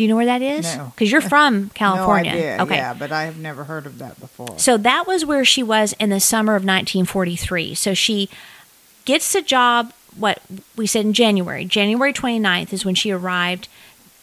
[0.00, 0.78] Do you know where that is?
[0.78, 0.94] No.
[0.96, 2.32] Because you're from California.
[2.32, 2.56] No idea.
[2.62, 2.76] Okay.
[2.76, 4.58] Yeah, but I have never heard of that before.
[4.58, 7.74] So that was where she was in the summer of 1943.
[7.74, 8.30] So she
[9.04, 10.40] gets the job, what
[10.74, 11.66] we said in January.
[11.66, 13.68] January 29th is when she arrived.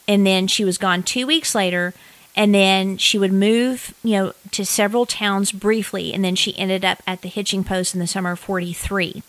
[0.08, 1.94] And then she was gone two weeks later.
[2.34, 6.12] And then she would move, you know, to several towns briefly.
[6.12, 9.22] And then she ended up at the hitching post in the summer of 43.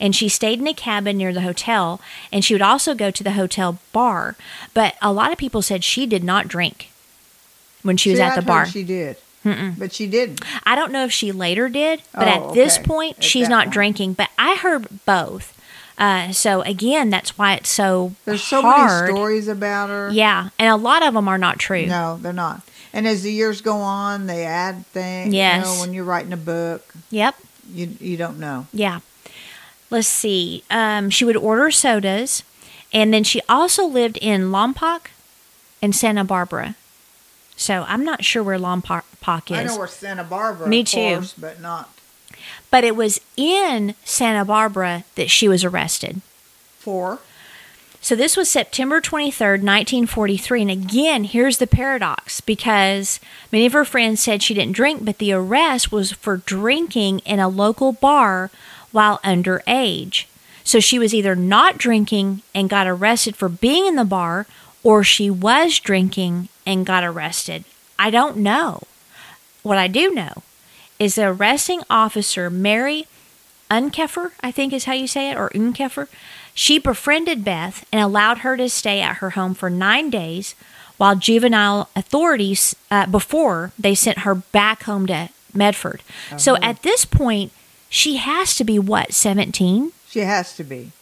[0.00, 2.00] And she stayed in a cabin near the hotel.
[2.32, 4.34] And she would also go to the hotel bar.
[4.74, 6.90] But a lot of people said she did not drink
[7.82, 8.66] when she was See, at the bar.
[8.66, 10.40] She did, but she didn't.
[10.64, 12.86] I don't know if she later did, but Oh, at this okay.
[12.86, 13.72] point, At she's not point.
[13.74, 14.12] drinking.
[14.14, 15.56] But I heard both.
[15.98, 19.02] Uh, so again, that's why it's so There's so hard.
[19.04, 20.10] many stories about her.
[20.10, 21.84] Yeah, and a lot of them are not true.
[21.84, 22.62] No, they're not.
[22.94, 25.34] And as the years go on, they add things.
[25.34, 25.66] Yes.
[25.66, 27.34] You know, when you're writing a book, Yep.
[27.72, 28.66] you you don't know.
[28.72, 29.00] Yeah.
[29.90, 30.62] Let's see.
[30.70, 32.42] Um, she would order sodas,
[32.92, 35.08] and then she also lived in Lompoc
[35.82, 36.76] and Santa Barbara.
[37.56, 39.58] So I'm not sure where Lompoc is.
[39.58, 40.68] I know where Santa Barbara.
[40.68, 41.16] Me too.
[41.16, 41.90] course, but not
[42.70, 46.20] but it was in Santa Barbara that she was arrested.
[46.78, 47.18] for.
[48.02, 50.62] So this was September 23rd, 1943.
[50.62, 53.20] And again, here's the paradox because
[53.52, 57.40] many of her friends said she didn't drink, but the arrest was for drinking in
[57.40, 58.50] a local bar
[58.92, 60.26] while underage.
[60.64, 64.46] So she was either not drinking and got arrested for being in the bar,
[64.82, 67.64] or she was drinking and got arrested.
[67.98, 68.82] I don't know.
[69.62, 70.42] What I do know
[70.98, 73.06] is the arresting officer, Mary
[73.70, 76.08] Unkefer, I think is how you say it, or Unkefer.
[76.54, 80.54] She befriended Beth and allowed her to stay at her home for nine days
[80.96, 86.02] while juvenile authorities, uh, before they sent her back home to Medford.
[86.36, 87.52] So at this point,
[87.90, 89.92] she has to be what, 17?
[90.08, 90.92] She has to be,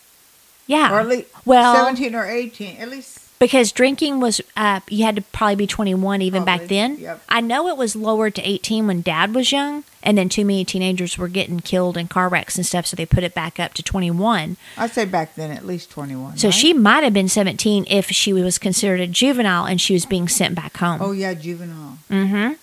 [0.66, 0.92] Yeah.
[0.92, 2.76] or at least well, seventeen or eighteen.
[2.78, 6.98] At least because drinking was, uh, you had to probably be 21 even back then.
[6.98, 7.22] yep.
[7.28, 10.64] I know it was lowered to 18 when dad was young, and then too many
[10.64, 13.74] teenagers were getting killed in car wrecks and stuff, so they put it back up
[13.74, 14.56] to 21.
[14.76, 16.36] I'd say back then at least twenty-one.
[16.36, 16.54] So right?
[16.54, 20.28] she might have been 17 if she was considered a juvenile and she was being
[20.28, 21.00] sent back home.
[21.00, 21.98] Oh yeah, juvenile.
[22.10, 22.54] Mm-hmm.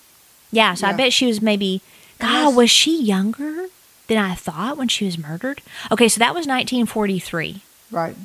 [0.52, 1.82] Yeah, so I bet she was maybe,
[2.20, 3.68] God, was she younger
[4.08, 5.62] than I thought when she was murdered?
[5.92, 7.62] Okay, so that was 1943.
[7.92, 8.16] Right.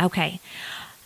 [0.00, 0.40] Okay.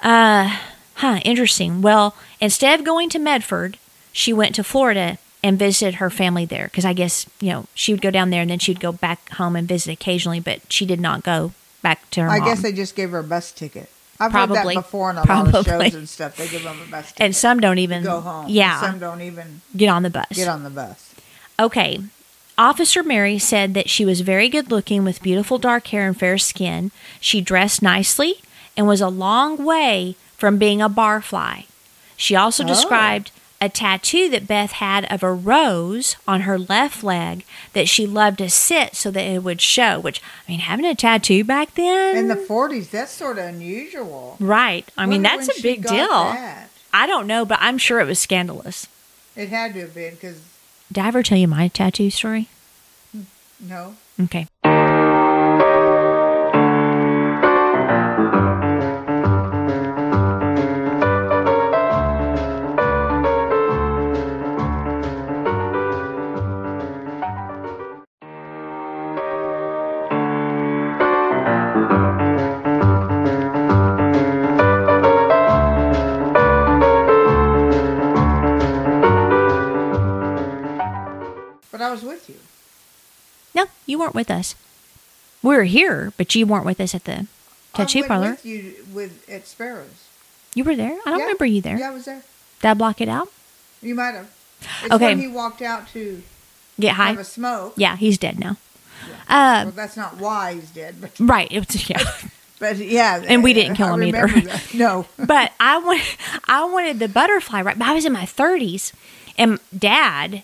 [0.03, 0.57] Uh,
[0.95, 1.83] huh, interesting.
[1.83, 3.79] Well, instead of going to Medford,
[4.13, 7.93] she went to Florida and visited her family there because I guess, you know, she
[7.93, 10.85] would go down there and then she'd go back home and visit occasionally, but she
[10.87, 12.49] did not go back to her I mom.
[12.49, 13.89] guess they just gave her a bus ticket.
[14.19, 14.57] I've Probably.
[14.59, 15.91] heard that before in a lot of Probably.
[15.91, 16.37] shows and stuff.
[16.37, 18.47] They give them a bus ticket and some don't even go home.
[18.51, 20.27] Yeah, some don't even get on the bus.
[20.35, 21.15] get on the bus.
[21.59, 22.01] Okay.
[22.61, 26.37] Officer Mary said that she was very good looking with beautiful dark hair and fair
[26.37, 26.91] skin.
[27.19, 28.35] She dressed nicely
[28.77, 31.65] and was a long way from being a barfly.
[32.19, 32.67] She also Oh.
[32.67, 33.31] described
[33.63, 38.37] a tattoo that Beth had of a rose on her left leg that she loved
[38.39, 42.15] to sit so that it would show, which, I mean, having a tattoo back then.
[42.15, 44.37] In the 40s, that's sort of unusual.
[44.39, 44.87] right.
[44.99, 46.09] I mean, that's a big deal.
[46.09, 46.69] that.
[46.93, 48.87] I don't know, but I'm sure it was scandalous.
[49.35, 50.41] It had to have been because
[50.93, 52.49] Did I ever tell you my tattoo story?
[53.61, 54.47] no, Okay.
[84.01, 84.55] Weren't with us.
[85.43, 87.27] We were here, but you weren't with us at the
[87.75, 88.31] tattoo parlor.
[88.33, 90.07] with you with at Sparrows.
[90.55, 90.99] You were there?
[91.07, 91.25] I don't Yeah.
[91.27, 91.79] remember you there.
[91.79, 92.23] Yeah, I was there.
[92.61, 93.29] Did I block it out?
[93.81, 94.27] You might have.
[94.83, 95.07] It's Okay.
[95.07, 96.23] when he walked out to
[96.79, 97.09] Get high?
[97.11, 97.75] have a smoke.
[97.77, 98.57] Yeah, he's dead now.
[99.07, 101.49] Well, Uh, that's not why he's dead, but right.
[101.51, 102.03] It was, yeah.
[102.59, 103.23] but yeah.
[103.27, 104.27] And we didn't kill him either.
[104.27, 104.75] that.
[104.75, 105.07] No.
[105.19, 106.03] but I want,
[106.47, 107.63] I wanted the butterfly.
[107.63, 108.93] Right, but I was in my thirties,
[109.39, 110.43] and Dad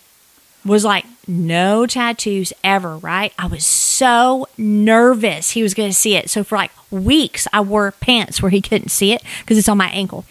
[0.67, 3.33] was like, "No tattoos ever." Right?
[3.39, 6.29] I was so nervous he was going to see it.
[6.31, 9.79] So for like weeks, I wore pants where he couldn't see it because it's on
[9.79, 10.25] my ankle,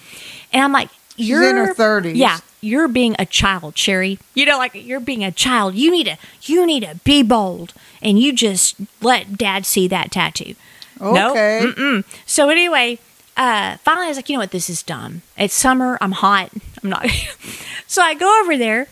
[0.52, 2.16] and I'm like, "You're in her 30s.
[2.16, 4.20] Yeah, you're being a child, Sherry.
[4.34, 5.76] You know, like you're being a child.
[5.76, 10.12] You need to, you need to be bold, and you just let Dad see that
[10.12, 10.56] tattoo."
[11.00, 11.32] Nope.
[11.32, 11.62] Okay.
[11.64, 12.06] Mm-mm.
[12.26, 13.00] So anyway,
[13.38, 15.22] uh, finally I was like, you know what, this is dumb.
[15.38, 15.98] It's summer.
[16.02, 16.52] I'm hot.
[16.84, 17.10] I'm not.
[17.88, 18.88] so I go over there,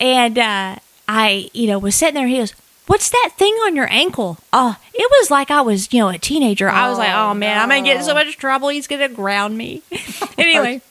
[0.00, 0.76] and uh,
[1.08, 2.26] I, you know, was sitting there.
[2.26, 2.52] He goes,
[2.86, 6.18] "What's that thing on your ankle?" Oh, it was like I was, you know, a
[6.18, 6.68] teenager.
[6.68, 8.68] I was like, Oh, "Oh man, I'm gonna get in so much trouble.
[8.68, 9.82] He's gonna ground me."
[10.38, 10.82] anyway,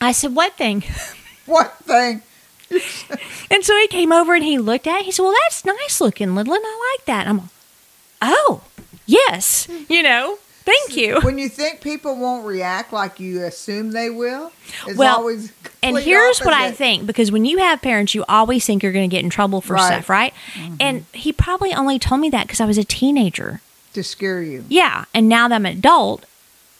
[0.00, 0.84] I said, "What thing?"
[1.46, 2.22] What thing?
[3.50, 5.04] And so he came over and he looked at it.
[5.06, 6.60] He said, Well, that's nice looking, Lidlin.
[6.62, 7.26] I like that.
[7.26, 7.48] I'm like,
[8.22, 8.62] Oh,
[9.06, 9.66] yes.
[9.88, 11.20] You know, thank you.
[11.22, 14.52] When you think people won't react like you assume they will,
[14.86, 18.64] it's Well, always And here's what I think because when you have parents, you always
[18.66, 19.86] think you're going to get in trouble for Right.
[19.86, 20.32] stuff, right?
[20.78, 23.60] And he probably only told me that because I was a teenager.
[23.94, 24.64] to scare you.
[24.68, 25.06] Yeah.
[25.12, 26.24] And now that I'm an adult,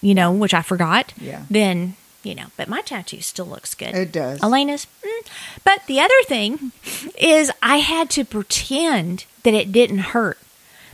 [0.00, 1.42] you know, which I forgot, Yeah.
[1.50, 3.94] then, you know, but my tattoo still looks good.
[3.96, 4.40] It does.
[4.42, 4.86] Elena's.
[5.04, 5.26] Mm.
[5.64, 6.70] But the other thing
[7.18, 10.38] is, I had to pretend that it didn't hurt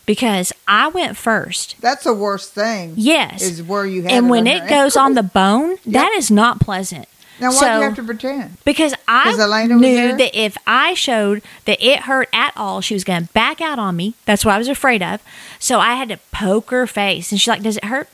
[0.06, 1.76] because I went first.
[1.80, 2.94] That's the worst thing.
[2.96, 3.42] Yes.
[3.42, 6.60] Is where you have and it when it goes on the bone, that is not
[6.60, 7.06] pleasant.
[7.38, 8.56] Now why do So- you have to pretend?
[8.64, 12.80] Because I 'Cause Elena was knew that if I showed that it hurt at all,
[12.80, 14.14] she was going to back out on me.
[14.24, 15.20] That's what I was afraid of.
[15.58, 18.08] So I had to poke her face, and she's like, "Does it hurt?"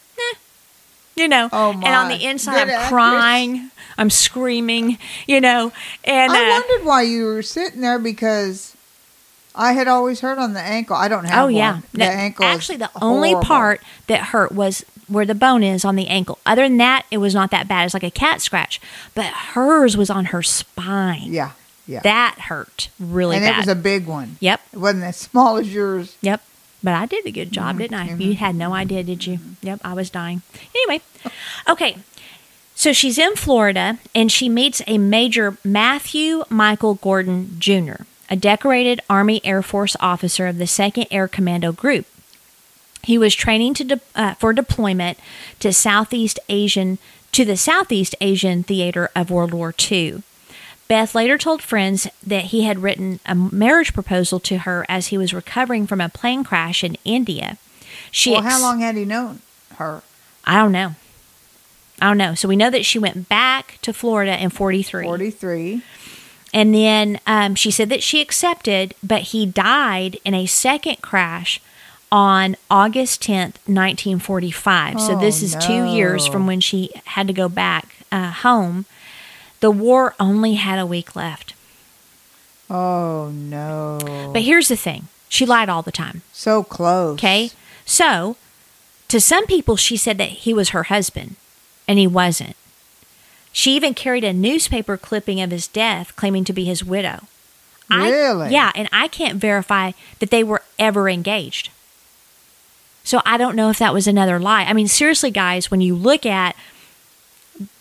[1.15, 1.51] You know.
[1.53, 2.89] Oh, And on the inside, Good I'm actress.
[2.89, 3.71] crying.
[3.99, 4.99] I'm screaming.
[5.27, 5.71] You know.
[6.05, 8.72] And I uh, wondered why you were sitting there because
[9.55, 10.97] I had always hurt on the ankle.
[10.97, 11.73] I don't have Oh yeah.
[11.75, 11.83] one.
[11.93, 12.45] The No, ankle.
[12.47, 16.39] Actually, the only part that hurt was where the bone is on the ankle.
[16.47, 17.85] Other than that, it was not that bad.
[17.85, 18.81] It's like a cat scratch.
[19.15, 21.33] But hers was on her spine.
[21.33, 21.53] Yeah,
[21.87, 22.01] yeah.
[22.01, 23.55] That hurt really and bad.
[23.55, 24.37] it was a big one.
[24.41, 24.61] yep.
[24.73, 26.17] It wasn't as small as yours.
[26.23, 26.43] Yep.
[26.83, 27.55] But I did a good Mm-hmm.
[27.55, 28.15] job, didn't I?
[28.15, 29.39] You had no idea, did you?
[29.61, 30.43] Yep, I was dying.
[30.75, 31.03] Anyway,
[31.69, 31.99] okay.
[32.75, 38.03] So she's in Florida and she meets a Major Matthew Michael Gordon Jr.,
[38.33, 42.07] a decorated Army Air Force officer of the 2nd Air Commando Group.
[43.03, 45.19] He was training to de- uh, for deployment
[45.61, 46.97] to Southeast Asian
[47.33, 50.23] to the Southeast Asian theater of World War II.
[50.89, 55.19] Beth later told friends that he had written a marriage proposal to her as he
[55.19, 57.59] was recovering from a plane crash in India.
[58.11, 59.43] She well, how long had he known
[59.77, 60.03] her?
[60.47, 60.95] I don't know.
[62.01, 62.35] I don't know.
[62.35, 65.05] So we know that she went back to Florida in 43.
[65.05, 65.83] Forty-three.
[66.53, 71.61] And then um, she said that she accepted, but he died in a second crash
[72.11, 75.01] on August 10th, 1945.
[75.01, 78.85] so Oh, this is two years from when she had to go back uh, home.
[79.61, 81.55] The war only had a week left.
[82.69, 84.31] Oh no!
[84.33, 86.23] But here's the thing she lied all the time.
[86.33, 87.15] so close.
[87.15, 87.51] Okay.
[87.85, 88.37] So
[89.09, 91.37] to some people, she said that he was her husband,
[91.89, 92.57] and he wasn't.
[93.53, 97.27] She even carried a newspaper clipping of his death, claiming to be his widow.
[97.91, 98.51] I- Really?
[98.53, 101.69] yeah, and I can't verify that they were ever engaged.
[103.05, 104.63] So I don't know if that was another lie.
[104.63, 106.55] I mean, seriously, guys, when you look at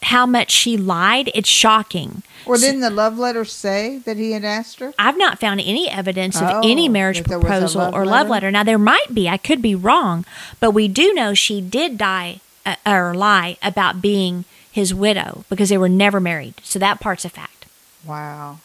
[0.04, 2.24] how much she lied, it's shocking.
[2.46, 4.94] Or didn't the love letter say that he had asked her?
[5.00, 7.94] I've not found any evidence of Oh, any marriage that there was a proposal love
[7.94, 8.48] or love letter?
[8.48, 8.52] letter.
[8.52, 9.30] Now there might be.
[9.30, 10.26] I could be wrong,
[10.60, 15.70] but we do know she did die uh, or lie about being his widow because
[15.70, 16.56] they were never married.
[16.64, 17.66] So that part's a fact.
[18.06, 18.60] Wow.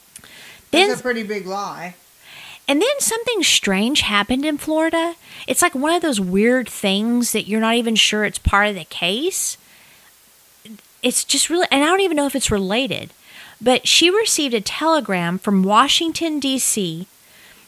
[0.71, 1.95] Then That's a pretty big lie.
[2.69, 5.15] and then something strange happened in Florida.
[5.47, 8.75] It's like one of those weird things that you're not even sure it's part of
[8.75, 9.57] the case.
[11.03, 13.11] It's just really, and I don't even know if it's related,
[13.61, 17.07] but she received a telegram from Washington, D.C.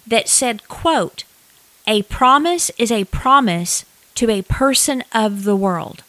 [0.07, 1.25] that said, quote,
[1.87, 3.85] a promise is a promise
[4.17, 6.03] to a person of the world.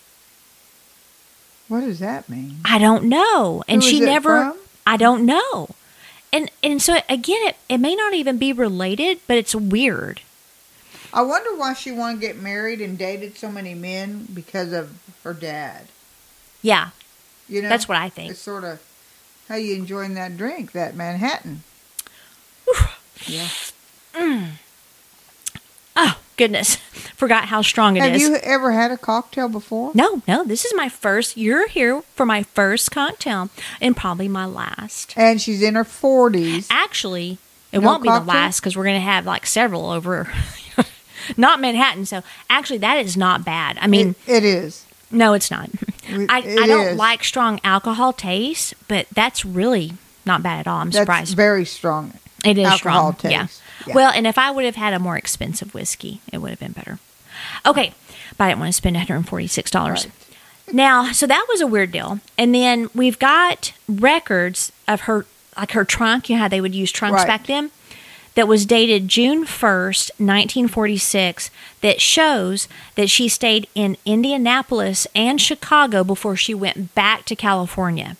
[1.70, 2.58] What does that mean?
[2.66, 3.64] I don't know.
[3.68, 4.58] And Who she never from?
[4.86, 5.70] I don't know.
[6.34, 10.22] And and so again it, it may not even be related, but it's weird.
[11.14, 15.00] I wonder why she wanted to get married and dated so many men because of
[15.24, 15.88] her dad.
[16.62, 16.90] Yeah.
[17.48, 18.32] You know, That's what I think.
[18.32, 18.80] It's sort of
[19.48, 21.64] how you enjoying that drink, that Manhattan.
[23.26, 23.48] yeah.
[24.14, 24.50] Oh,
[26.40, 26.76] goodness.
[27.16, 28.24] Forgot how strong it is.
[28.24, 29.92] Have you ever had a cocktail before?
[29.94, 31.38] No, no, this is my first.
[31.38, 35.14] You're here for my first cocktail and probably my last.
[35.16, 36.68] And she's in her forties.
[36.72, 37.38] Actually,
[37.72, 40.28] it No won't be the last because we're going to have like several over.
[41.38, 42.06] not Manhattan.
[42.06, 43.78] So actually, that is not bad.
[43.82, 44.86] I mean, it, it is.
[45.12, 45.70] no, it's not.
[46.12, 46.98] It- I, it I don't is.
[46.98, 49.94] like strong alcohol taste, but that's really
[50.26, 50.78] not bad at all.
[50.80, 51.36] I'm That's surprised.
[51.36, 52.14] very strong.
[52.46, 53.32] It is alcohol strong.
[53.32, 53.48] Yeah.
[53.88, 53.96] Yeah.
[53.96, 56.74] Well, and if I would have had a more expensive whiskey, it would have been
[56.74, 57.00] better.
[57.66, 57.94] Okay,
[58.38, 59.90] but I didn't want to spend $146.
[59.90, 60.12] Right.
[60.72, 62.20] Now, so that was a weird deal.
[62.38, 65.26] And then we've got records of her,
[65.58, 66.30] like her trunk.
[66.30, 67.28] You know how they would use trunks Right.
[67.28, 67.72] back then?
[68.36, 71.50] That was dated June 1st, 1946,
[71.82, 78.16] that shows that she stayed in Indianapolis and Chicago before she went back to California.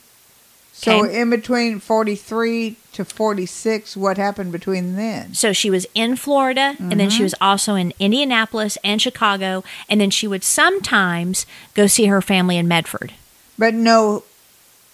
[0.80, 1.20] So Okay.
[1.22, 5.34] in between forty three to forty six, what happened between then?
[5.34, 7.10] So she was in Florida, and then Mm-hmm.
[7.10, 12.22] she was also in Indianapolis and Chicago, and then she would sometimes go see her
[12.22, 13.12] family in Medford.
[13.58, 14.24] But no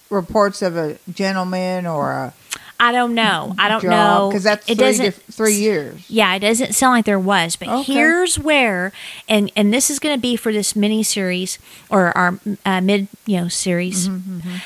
[0.10, 2.34] reports of a gentleman or a
[2.80, 3.56] I don't know.
[3.58, 5.06] I don't job know because that's it three doesn't.
[5.06, 6.04] diff- three years.
[6.10, 7.94] Yeah, it doesn't sound like there was, but Okay.
[7.94, 8.92] here's where,
[9.30, 11.58] and and this is going to be for this mini series
[11.90, 14.10] or our uh, mid you know series.
[14.10, 14.58] Mm-hmm,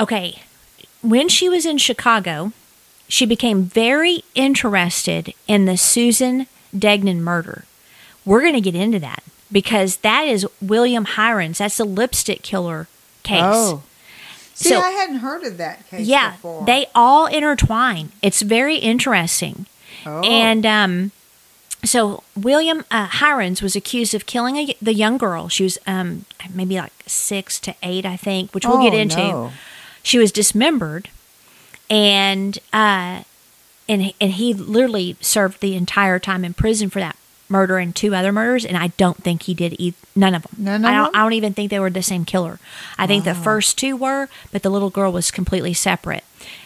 [0.00, 0.42] Okay,
[1.02, 2.52] when she was in Chicago,
[3.08, 7.64] she became very interested in the Susan Degnan murder.
[8.24, 9.22] We're going to get into that
[9.52, 11.58] because that is William Heirens.
[11.58, 12.88] That's the lipstick killer
[13.22, 13.42] case.
[13.44, 13.82] Oh,
[14.54, 16.06] see, So- I hadn't heard of that case.
[16.06, 16.64] yeah, before.
[16.64, 18.10] they all intertwine.
[18.22, 19.66] It's very interesting.
[20.06, 20.22] Oh.
[20.22, 21.12] And um,
[21.84, 25.48] so William uh, Heirens was accused of killing a, the young girl.
[25.48, 29.16] She was um, maybe like six to eight, I think, which we'll get Oh, into.
[29.18, 29.52] no.
[30.04, 31.08] She was dismembered,
[31.90, 33.22] and uh,
[33.88, 37.16] and he- and he literally served the entire time in prison for that
[37.48, 38.64] murder and two other murders.
[38.64, 40.52] And I don't think he did e- none of them.
[40.58, 41.04] None of I don't.
[41.12, 41.20] them?
[41.20, 42.58] I don't even think they were the same killer.
[42.98, 46.24] I think the first two were, but the little girl was completely separate.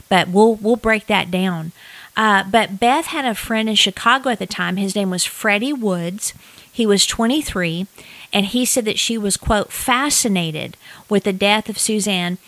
[0.09, 1.73] But we'll we'll break that down.
[2.17, 4.77] Uh, but Beth had a friend in Chicago at the time.
[4.77, 6.35] His name was Freddie Woods.
[6.71, 7.87] He was 23,
[8.33, 10.77] and he said that she was, quote, fascinated
[11.09, 12.39] with the death of Suzanne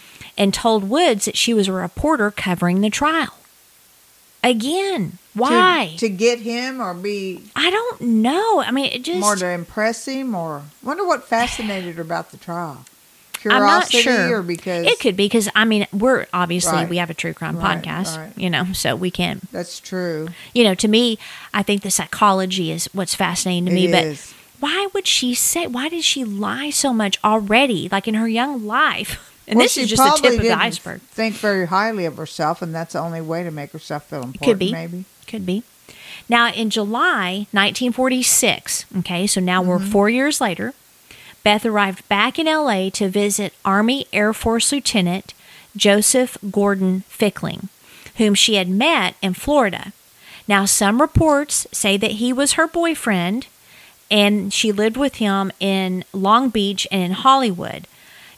[0.41, 3.35] and told Woods that she was a reporter covering the trial.
[4.43, 5.95] Again, why?
[5.99, 8.63] to, get him or be I don't know.
[8.63, 9.21] I mean, it just.
[9.21, 12.85] more to impress him or wonder what fascinated her about the trial?
[13.45, 14.39] I'm not sure.
[14.39, 16.89] or because it could be because I mean we're obviously Right.
[16.91, 18.33] we have a true crime Right, podcast, right.
[18.37, 20.29] you know, so we can that's true.
[20.55, 21.19] you know to me
[21.55, 23.87] I think the psychology is what's fascinating to me.
[23.89, 24.35] It but is.
[24.59, 25.67] why would she say?
[25.67, 27.89] Why did she lie so much already?
[27.91, 30.53] Like in her young life, and Well, this is just the probably tip of the
[30.53, 31.01] iceberg.
[31.03, 34.45] Think very highly of herself, and that's the only way to make herself feel important.
[34.45, 34.73] Could be.
[34.73, 35.05] maybe.
[35.27, 35.63] Could be.
[36.29, 39.91] Now, in July 1946, okay, so now we're Mm-hmm.
[39.91, 40.75] four years later,
[41.43, 45.35] Beth arrived back in LA to visit Army Air Force Lieutenant
[45.77, 47.69] Joseph Gordon Fickling,
[48.17, 49.93] whom she had met in Florida.
[50.47, 53.47] Now, some reports say that he was her boyfriend
[54.11, 57.87] and she lived with him in Long Beach and in Hollywood.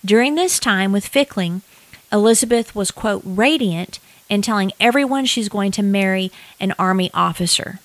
[0.05, 1.63] During this time with Fickling,
[2.11, 3.99] Elizabeth was, quote, radiant
[4.29, 7.81] and telling everyone she's going to marry an Army officer.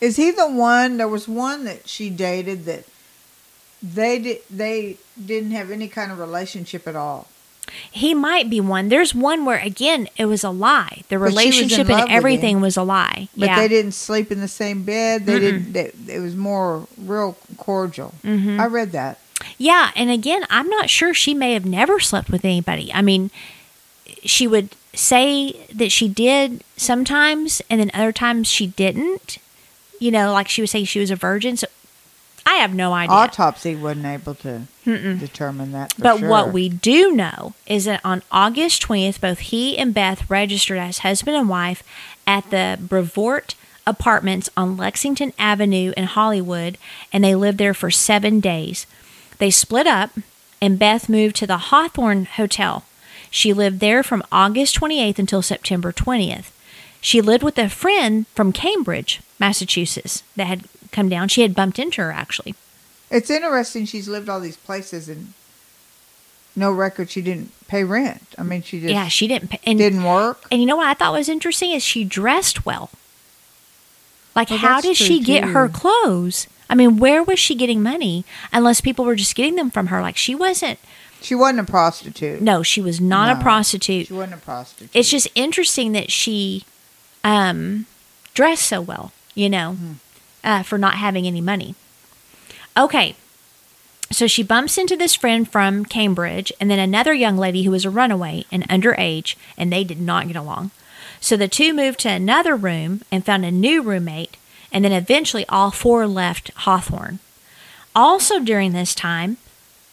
[0.00, 0.96] Is he the one?
[0.96, 2.84] There was one that she dated that
[3.82, 4.38] they did.
[4.50, 7.28] They didn't have any kind of relationship at all.
[7.90, 8.88] He might be one.
[8.88, 11.02] There's one where again it was a lie.
[11.08, 13.28] The But in relationship and everything was a lie.
[13.36, 13.60] But yeah.
[13.60, 15.26] they didn't sleep in the same bed.
[15.26, 15.72] They didn't.
[15.72, 18.14] They, it was more real cordial.
[18.24, 18.60] Mm-hmm.
[18.60, 19.18] I read that.
[19.58, 22.92] Yeah, and again, I'm not sure she may have never slept with anybody.
[22.92, 23.30] I mean,
[24.24, 29.38] she would say that she did sometimes, and then other times she didn't.
[29.98, 31.56] You know, like she would say she was a virgin.
[31.56, 31.66] So
[32.46, 33.14] I have no idea.
[33.14, 35.92] Autopsy wasn't able to determine that.
[35.92, 36.28] For But sure.
[36.28, 40.98] what we do know is that on August 20th, both he and Beth registered as
[40.98, 41.82] husband and wife
[42.26, 43.54] at the Brevoort
[43.86, 46.78] Apartments on Lexington Avenue in Hollywood,
[47.12, 48.86] and they lived there for seven days.
[49.40, 50.10] They split up,
[50.60, 52.84] and Beth moved to the Hawthorne Hotel.
[53.30, 56.50] She lived there from August 28th until September 20th.
[57.00, 61.28] She lived with a friend from Cambridge, Massachusetts, that had come down.
[61.28, 62.54] She had bumped into her, actually.
[63.10, 63.86] It's interesting.
[63.86, 65.32] She's lived all these places and
[66.54, 67.08] no record.
[67.08, 68.22] She didn't pay rent.
[68.36, 69.48] I mean, she just yeah, she didn't.
[69.48, 70.44] Pay, and didn't work.
[70.50, 72.90] And you know what I thought was interesting is she dressed well.
[74.36, 76.46] Like, Well, how true, she get her clothes?
[76.70, 80.00] I mean, where was she getting money unless people were just getting them from her?
[80.00, 80.78] Like, she wasn't.
[81.20, 82.40] She wasn't a prostitute.
[82.40, 84.06] No, she was not a prostitute.
[84.06, 84.90] She wasn't a prostitute.
[84.94, 86.64] It's just interesting that she
[87.24, 87.84] um,
[88.32, 89.92] dressed so well, you know, Mm-hmm.
[90.44, 91.74] uh, for not having any money.
[92.78, 93.16] Okay.
[94.12, 97.84] So she bumps into this friend from Cambridge and then another young lady who was
[97.84, 100.70] a runaway and underage, and they did not get along.
[101.20, 104.36] So the two moved to another room and found a new roommate,
[104.72, 107.18] and then eventually all four left Hawthorne.
[107.94, 109.36] Also during this time,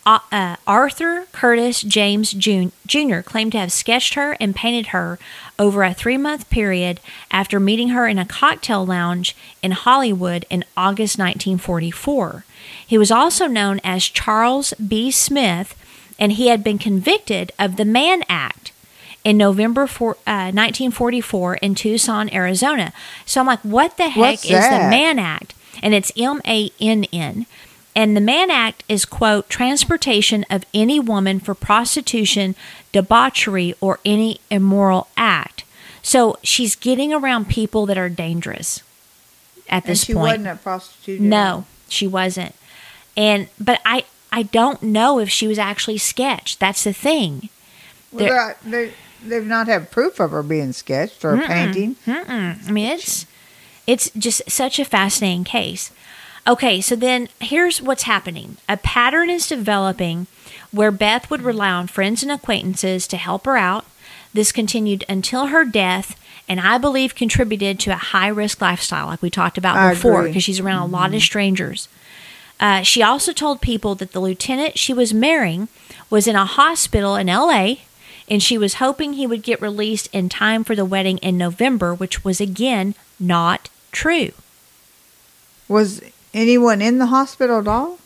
[0.08, 3.20] uh, uh, Arthur Curtis James Jr.
[3.26, 5.20] claimed to have sketched her and painted her
[5.60, 10.64] over a three month period after meeting her in a cocktail lounge in Hollywood in
[10.78, 12.46] August 1944.
[12.86, 15.12] He was also known as Charles B.
[15.12, 15.76] Smith,
[16.18, 18.72] and he had been convicted of the Mann Act
[19.28, 22.94] in November four, uh, 1944 in Tucson, Arizona.
[23.26, 24.90] So I'm like, what the heck What's is the that?
[24.90, 25.54] Mann Act?
[25.84, 27.46] And it's M A N N.
[27.96, 32.56] And the Mann Act is, quote, transportation of any woman for prostitution,
[32.92, 35.64] debauchery, or any immoral act.
[36.04, 38.82] So she's getting around people that are dangerous
[39.68, 40.40] at and this she point.
[40.40, 41.20] wasn't a prostitute.
[41.20, 42.56] No, she wasn't.
[43.18, 46.60] And but I I don't know if she was actually sketched.
[46.60, 47.50] That's the thing.
[48.12, 48.94] Well, There- they,
[49.30, 51.96] they've not had proof of her being sketched or painting.
[52.06, 52.68] Mm-mm.
[52.68, 53.26] I mean, it's
[53.86, 55.92] it's just such a fascinating case.
[56.48, 58.58] Okay, so then here's what's happening.
[58.70, 60.28] A pattern is developing
[60.72, 63.86] where Beth would rely on friends and acquaintances to help her out.
[64.34, 69.22] This continued until her death, and I believe contributed to a high risk lifestyle, like
[69.22, 71.90] we talked about I before, because she's around a lot of strangers.
[72.60, 75.68] Uh, she also told people that the lieutenant she was marrying
[76.10, 77.76] was in a hospital in LA
[78.28, 81.94] and she was hoping he would get released in time for the wedding in November,
[81.94, 84.32] which was again not true.
[85.68, 86.02] Was
[86.34, 88.00] anyone in the hospital at all?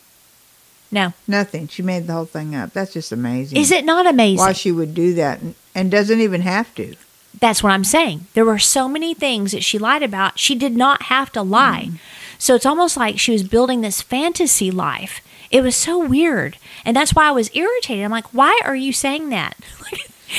[0.92, 1.14] No.
[1.28, 1.68] Nothing.
[1.68, 2.74] She made the whole thing up.
[2.74, 3.58] That's just amazing.
[3.58, 4.46] Is it not amazing?
[4.46, 5.40] Why she would do that
[5.74, 6.96] and, doesn't even have to.
[7.40, 8.28] That's what I'm saying.
[8.34, 10.38] There were so many things that she lied about.
[10.38, 11.86] She did not have to lie.
[11.88, 11.96] Mm-hmm.
[12.42, 15.22] So it's almost like she was building this fantasy life.
[15.52, 16.58] It was so weird.
[16.84, 18.04] And that's why I was irritated.
[18.04, 19.56] I'm like, why are you saying that?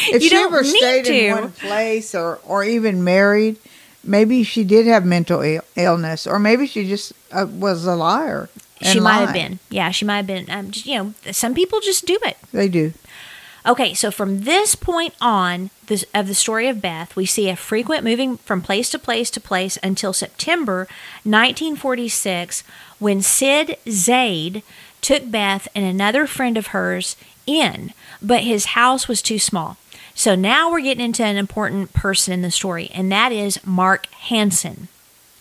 [0.08, 1.14] If you she ever stayed to.
[1.14, 3.58] in one place or, or even married,
[4.02, 8.48] maybe she did have mental Ill- illness, or maybe she just uh, was a liar.
[8.80, 9.58] she might have been.
[9.68, 10.46] Yeah, she might have been.
[10.48, 12.38] Um, just, you know, some people just do it.
[12.52, 12.94] They do.
[13.64, 17.54] Okay, so from this point on this, of the story of Beth, we see a
[17.54, 20.88] frequent moving from place to place to place until September
[21.22, 22.64] 1946
[22.98, 24.64] when Sid Zaid
[25.00, 29.76] took Beth and another friend of hers in, but his house was too small.
[30.14, 34.06] So now we're getting into an important person in the story, and that is Mark
[34.06, 34.88] Hansen.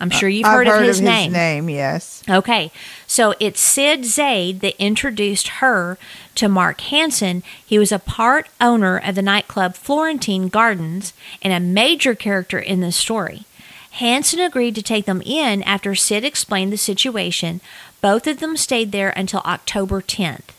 [0.02, 1.32] I'm uh, sure you've heard, heard of his of name.
[1.32, 2.24] his name, yes.
[2.28, 2.72] Okay,
[3.06, 5.98] so it's Sid Zaid that introduced her
[6.36, 7.44] to Mark Hansen.
[7.64, 12.82] He was a part owner of the nightclub Florentine Gardens and a major character in
[12.82, 13.46] this story.
[13.92, 17.62] Hansen agreed to take them in after Sid explained the situation.
[18.02, 20.50] Both of them stayed there until October 10th.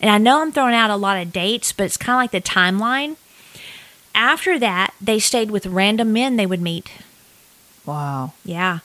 [0.00, 2.30] And I know I'm throwing out a lot of dates, but it's kind of like
[2.30, 3.16] the timeline.
[4.14, 6.92] After that, they stayed with random men they would meet.
[7.88, 8.34] Wow.
[8.44, 8.80] Yeah.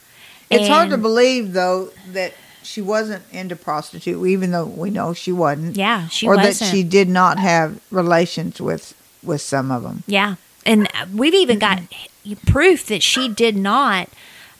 [0.49, 5.32] It's hard to believe, though, that she wasn't into prostitute, even though we know she
[5.32, 5.76] wasn't.
[5.76, 6.60] Yeah, she or wasn't.
[6.60, 10.04] that she did not have relations with with some of them.
[10.08, 10.36] Yeah.
[10.66, 11.82] And we've even got
[12.45, 14.08] proof that she did not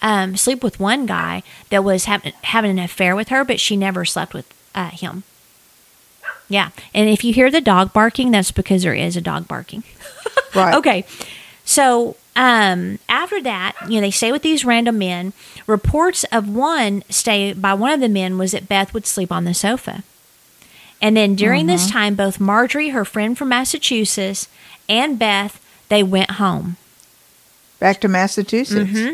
[0.02, 3.78] um, sleep with one guy that was having having an affair with her, but she
[3.78, 5.24] never slept with uh, him.
[6.50, 6.72] Yeah.
[6.94, 9.84] And if you hear the dog barking, that's because there is a dog barking.
[10.56, 10.76] Right.
[10.76, 11.04] Okay.
[11.66, 15.34] So um, after that, you know, they stay with these random men.
[15.68, 19.46] Reports of one stay by one of the men was that Beth would sleep on
[19.46, 20.04] the sofa.
[21.02, 24.48] And then during this time, both Marjorie, her friend from Massachusetts,
[24.88, 26.78] and Beth, they went home.
[27.80, 28.90] Back to Massachusetts.
[28.90, 29.14] Mm-hmm.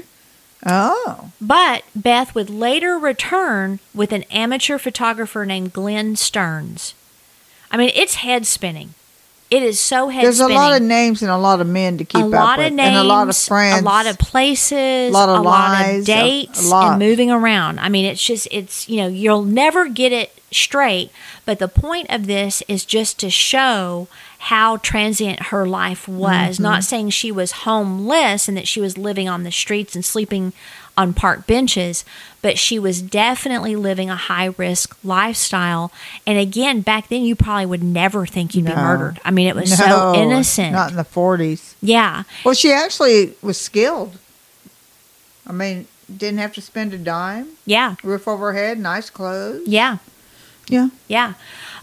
[0.65, 1.31] Oh.
[1.41, 6.93] But Beth would later return with an amateur photographer named Glenn Stearns.
[7.71, 8.93] I mean, it's head spinning.
[9.49, 12.05] It is so head There's a lot of names and a lot of men to
[12.05, 14.19] keep a up lot with, of names, and a lot of friends, a lot of
[14.19, 16.91] places, a lot of of lies, a- dates, a lot.
[16.91, 17.79] and moving around.
[17.79, 21.11] I mean, it's just it's you know you'll never get it straight.
[21.45, 24.07] But the point of this is just to show
[24.39, 26.55] how transient her life was.
[26.55, 26.63] Mm-hmm.
[26.63, 30.53] Not saying she was homeless and that she was living on the streets and sleeping
[30.99, 32.03] on park benches,
[32.41, 35.91] but she was definitely living a high risk lifestyle.
[36.27, 39.19] And again, back then you probably would never think you'd be murdered.
[39.23, 40.73] I mean, it was so innocent.
[40.73, 41.75] Not in the 40s.
[41.81, 42.23] yeah.
[42.43, 44.17] Well, she actually was skilled.
[45.47, 47.47] I mean, didn't have to spend a dime.
[47.65, 47.95] Yeah.
[48.03, 49.67] Roof over her head, nice clothes.
[49.67, 49.97] Yeah.
[50.67, 50.89] Yeah.
[51.07, 51.33] Yeah.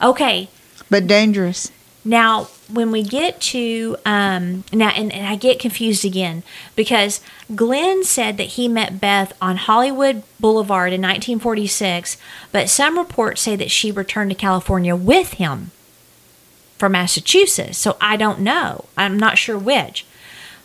[0.02, 0.48] Okay.
[0.90, 1.72] But dangerous.
[2.06, 6.44] Now, when we get to um, now, and, and I get confused again
[6.76, 7.20] because
[7.56, 12.16] Glenn said that he met Beth on Hollywood Boulevard in 1946,
[12.52, 15.72] but some reports say that she returned to California with him
[16.78, 17.76] from Massachusetts.
[17.78, 18.84] So I don't know.
[18.96, 20.06] I'm not sure which.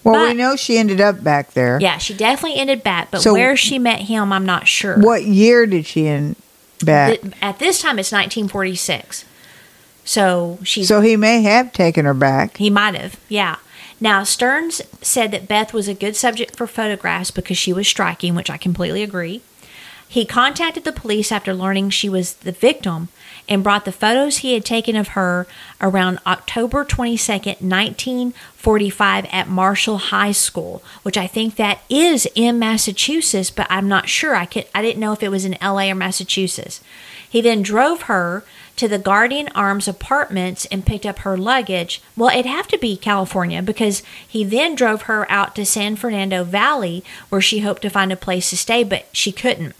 [0.03, 1.79] Well, we know she ended up back there.
[1.81, 4.97] Yeah, she definitely ended back, but So- where she met him, I'm not sure.
[4.99, 6.35] What year did she end
[6.83, 7.21] back?
[7.21, 9.25] Th- At this time, it's 1946.
[10.03, 12.57] So she's so he may have taken her back.
[12.57, 13.57] He might have, yeah.
[13.99, 18.33] Now, Stearns said that Beth was a good subject for photographs because she was striking,
[18.33, 19.41] which I completely agree.
[20.11, 23.07] He contacted the police after learning she was the victim
[23.47, 25.47] and brought the photos he had taken of her
[25.79, 33.51] around October 22nd, 1945 at Marshall High School, which I think that is in Massachusetts,
[33.51, 34.35] but I'm not sure.
[34.35, 36.81] I could I didn't know if it was in LA or Massachusetts.
[37.29, 38.43] He then drove her
[38.77, 42.01] to the Guardian Arms apartments and picked up her luggage.
[42.17, 46.43] Well, it'd have to be California because he then drove her out to San Fernando
[46.43, 49.75] Valley where she hoped to find a place to stay, but she couldn't.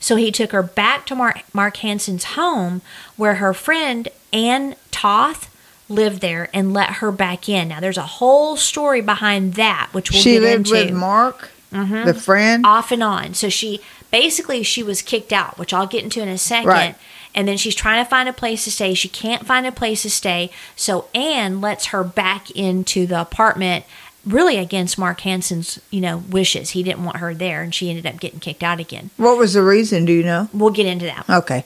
[0.00, 2.82] So he took her back to Mark, Mark Hansen's home
[3.16, 5.54] where her friend Ann Toth
[5.88, 7.68] lived there and let her back in.
[7.68, 11.50] Now, there's a whole story behind that, which we'll she get lived into with Mark,
[11.72, 12.06] Mm-hmm.
[12.06, 12.64] the friend.
[12.64, 13.34] off and on.
[13.34, 13.80] So she
[14.10, 16.68] basically she was kicked out, which I'll get into in a second.
[16.68, 16.94] Right.
[17.34, 18.94] And then she's trying to find a place to stay.
[18.94, 20.50] She can't find a place to stay.
[20.74, 23.84] So Ann lets her back into the apartment
[24.26, 26.70] really against Mark Hansen's, you know, wishes.
[26.70, 29.10] He didn't want her there and she ended up getting kicked out again.
[29.16, 30.04] What was the reason?
[30.04, 30.48] Do you know?
[30.52, 31.28] We'll get into that.
[31.30, 31.64] Okay.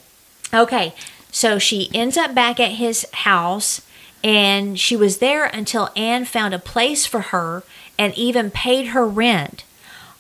[0.55, 0.93] Okay,
[1.31, 3.81] so she ends up back at his house,
[4.23, 7.63] and she was there until Ann found a place for her
[7.99, 9.65] and even paid her rent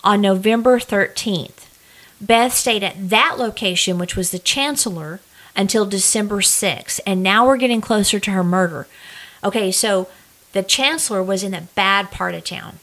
[0.03, 1.69] on November 13th.
[2.19, 5.21] Beth stayed at that location, which was the Chancellor,
[5.57, 8.87] until December 6th, and now we're getting closer to her murder.
[9.45, 10.09] Okay, so
[10.53, 12.79] the Chancellor was in a bad part of town,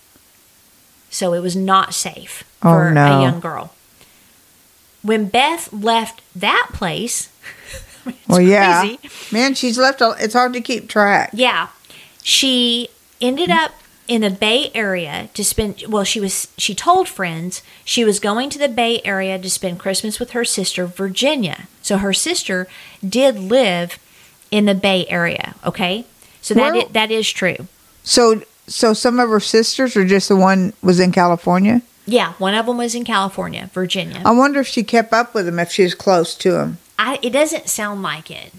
[1.09, 3.19] so it was not safe Oh, for no.
[3.19, 3.73] a young girl.
[5.01, 7.29] When Beth left that place,
[8.27, 8.81] Well, yeah.
[8.81, 8.99] crazy.
[9.31, 10.01] Man, she's left.
[10.01, 11.29] A, it's hard to keep track.
[11.33, 11.67] Yeah.
[12.23, 12.89] She
[13.21, 13.71] ended up
[14.09, 18.49] in the Bay Area to spend well, she was she told friends she was going
[18.49, 21.67] to the Bay Area to spend Christmas with her sister Virginia.
[21.81, 22.67] So her sister
[23.07, 23.99] did live
[24.51, 26.05] in the Bay Area, okay?
[26.41, 27.67] So that Well- i- that is true.
[28.03, 31.83] So, so some of her sisters, or just the one was in California.
[32.07, 34.23] Yeah, one of them was in California, Virginia.
[34.25, 36.77] I wonder if she kept up with him if she was close to him.
[36.97, 38.51] I, it doesn't sound like it.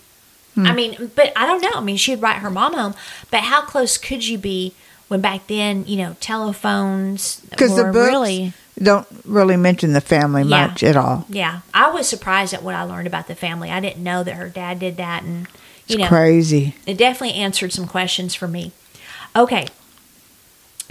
[0.54, 0.66] Hmm.
[0.66, 1.72] I mean, but I don't know.
[1.74, 2.94] I mean, she'd write her mom home,
[3.32, 4.72] but how close could you be
[5.10, 10.42] when back then, you know, telephones Because the books really, don't really mention the family
[10.42, 10.68] Yeah.
[10.68, 11.26] much at all.
[11.28, 11.60] yeah.
[11.74, 13.70] I was surprised at what I learned about the family.
[13.70, 15.48] I didn't know that her dad did that, and
[15.88, 16.76] you It's know, crazy.
[16.86, 18.70] it definitely answered some questions for me.
[19.34, 19.66] Okay,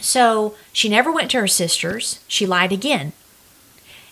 [0.02, 2.20] so she never went to her sister's.
[2.28, 3.14] She lied again,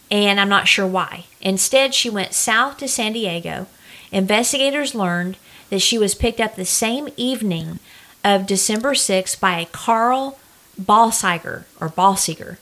[0.10, 1.26] and I'm not sure why.
[1.42, 3.68] Instead, she went south to San Diego.
[4.12, 5.38] Investigators learned
[5.70, 7.80] that she was picked up the same evening
[8.28, 10.38] of December 6th by Carl
[10.80, 12.58] Balsiger or Balsiger.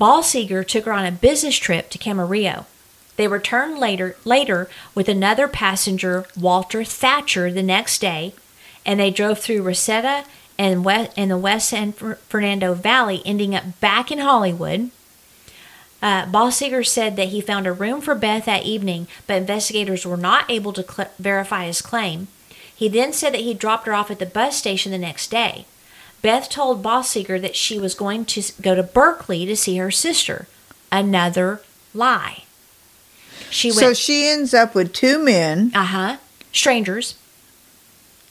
[0.00, 2.64] Balsiger took her on a business trip to Camarillo.
[3.16, 8.34] They returned later later with another passenger, Walter Thatcher, the next day,
[8.86, 10.24] and they drove through Reseda
[10.56, 14.90] and west in the West San Fernando Valley, ending up back in Hollywood.
[16.00, 16.52] Uh,
[16.84, 20.72] said that he found a room for Beth that evening, but investigators were not able
[20.72, 22.28] to cl- verify his claim.
[22.78, 25.64] He then said that he dropped her off at the bus station the next day.
[26.22, 30.46] Beth told Balsiger that she was going to go to Berkeley to see her sister.
[30.92, 31.60] Another
[31.92, 32.44] lie.
[33.50, 35.72] She So she ends up with two men.
[35.74, 36.16] uh huh,
[36.52, 37.16] strangers.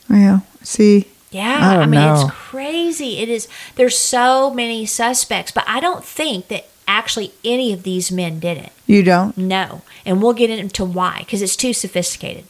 [0.10, 2.14] Well, see, Yeah, I I, mean know.
[2.28, 3.18] it's crazy.
[3.20, 3.48] It is.
[3.76, 8.58] There's so many suspects, but I don't think that actually any of these men did
[8.58, 8.72] it.
[8.86, 9.38] you don't.
[9.38, 12.46] No, and we'll get into why because it's too sophisticated.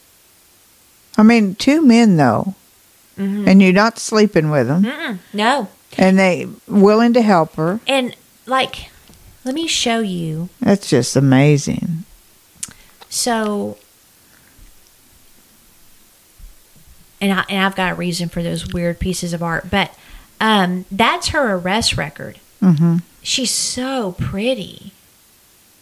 [1.18, 2.54] I mean, two men though,
[3.18, 3.48] Mm-hmm.
[3.48, 7.80] and you're not sleeping with them, Mm-mm, no, and they willing to help her.
[7.88, 8.14] and
[8.46, 8.90] like,
[9.44, 10.48] let me show you.
[10.60, 12.04] That's just amazing.
[13.10, 13.76] So,
[17.20, 19.92] and I and I've got a reason for those weird pieces of art, but
[20.40, 22.38] um, that's her arrest record.
[22.60, 24.92] hmm she's so pretty.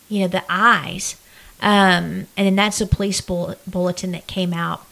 [0.09, 1.16] You know, the eyes.
[1.61, 4.84] Um, and then that's a police bull- bulletin that came out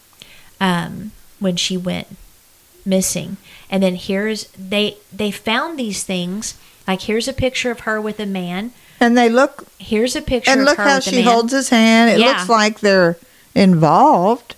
[0.60, 2.08] um, when she went
[2.86, 3.36] missing.
[3.70, 6.54] And then here's they they found these things.
[6.86, 8.72] Like here's a picture of her with a man.
[9.00, 12.10] And they look, Here's a picture and of look how she holds his hand.
[12.10, 12.28] It Yeah.
[12.28, 13.16] looks like they're
[13.54, 14.54] involved.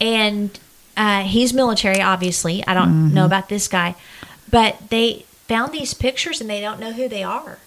[0.00, 0.58] and
[0.96, 2.66] uh, he's military, obviously.
[2.66, 3.94] I don't know about this guy,
[4.50, 7.58] but they found these pictures and they don't know who they are,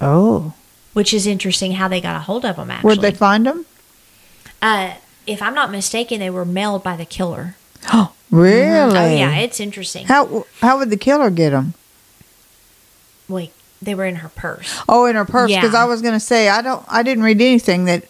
[0.00, 0.52] Oh,
[0.92, 2.70] which is interesting how they got a hold of them.
[2.70, 3.66] Actually, where'd they find them?
[4.62, 4.94] Uh,
[5.26, 7.56] if I'm not mistaken, they were mailed by the killer.
[7.92, 8.96] Oh, really?
[8.96, 10.06] Oh yeah, it's interesting.
[10.06, 11.74] How how would the killer get them?
[13.28, 14.78] Wait, they were in her purse.
[14.88, 15.50] Oh, in her purse.
[15.52, 15.82] Because Yeah.
[15.82, 16.84] I was going to say I don't.
[16.88, 18.04] I didn't read anything that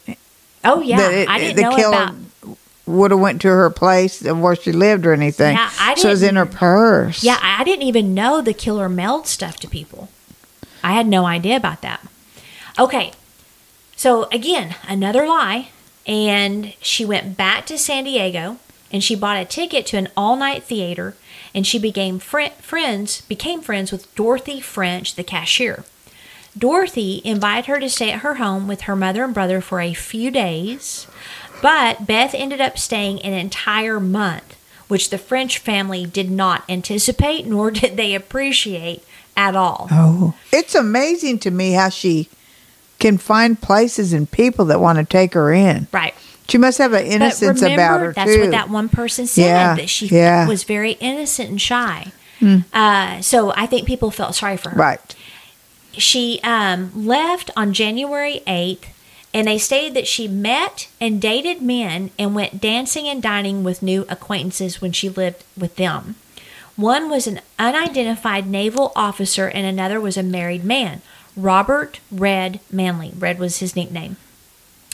[0.65, 2.15] Oh yeah, that it- I didn't the know killer about.
[2.87, 5.57] would have went to her place of where she lived or anything.
[5.57, 7.23] Yeah, I so it was in her purse.
[7.23, 10.09] Yeah, I didn't even know the killer mailed stuff to people.
[10.83, 12.01] I had no idea about that.
[12.79, 13.13] Okay,
[13.97, 15.69] so again, another lie,
[16.11, 18.59] and she went back to San Diego
[18.93, 21.15] and she bought a ticket to an all-night theater,
[21.55, 25.85] and she became fri friends became friends with Dorothy French, the cashier.
[26.59, 29.95] Dorothy invited her to stay at her home with her mother and brother for a
[29.95, 31.07] few days,
[31.63, 34.57] but Beth ended up staying an entire month,
[34.89, 39.05] which the French family did not anticipate nor did they appreciate
[39.37, 39.87] at all.
[39.93, 42.29] Oh, it's amazing to me how she
[43.01, 45.89] can find places and people that want to take her in.
[45.93, 46.15] Right.
[46.49, 48.41] She must have an But innocence remember, about her that's too.
[48.43, 50.47] what that one person said Yeah, that she yeah.
[50.49, 52.13] Was very innocent and shy.
[52.73, 54.77] Uh, so I think people felt sorry for her.
[54.79, 55.15] right.
[55.93, 58.85] she um, left on January 8th,
[59.35, 63.83] and they stated that she met and dated men and went dancing and dining with
[63.83, 66.15] new acquaintances when she lived with them.
[66.77, 71.03] One was an unidentified naval officer, and another was a married man,
[71.43, 73.13] Robert Red Manley.
[73.17, 74.17] Red was his nickname.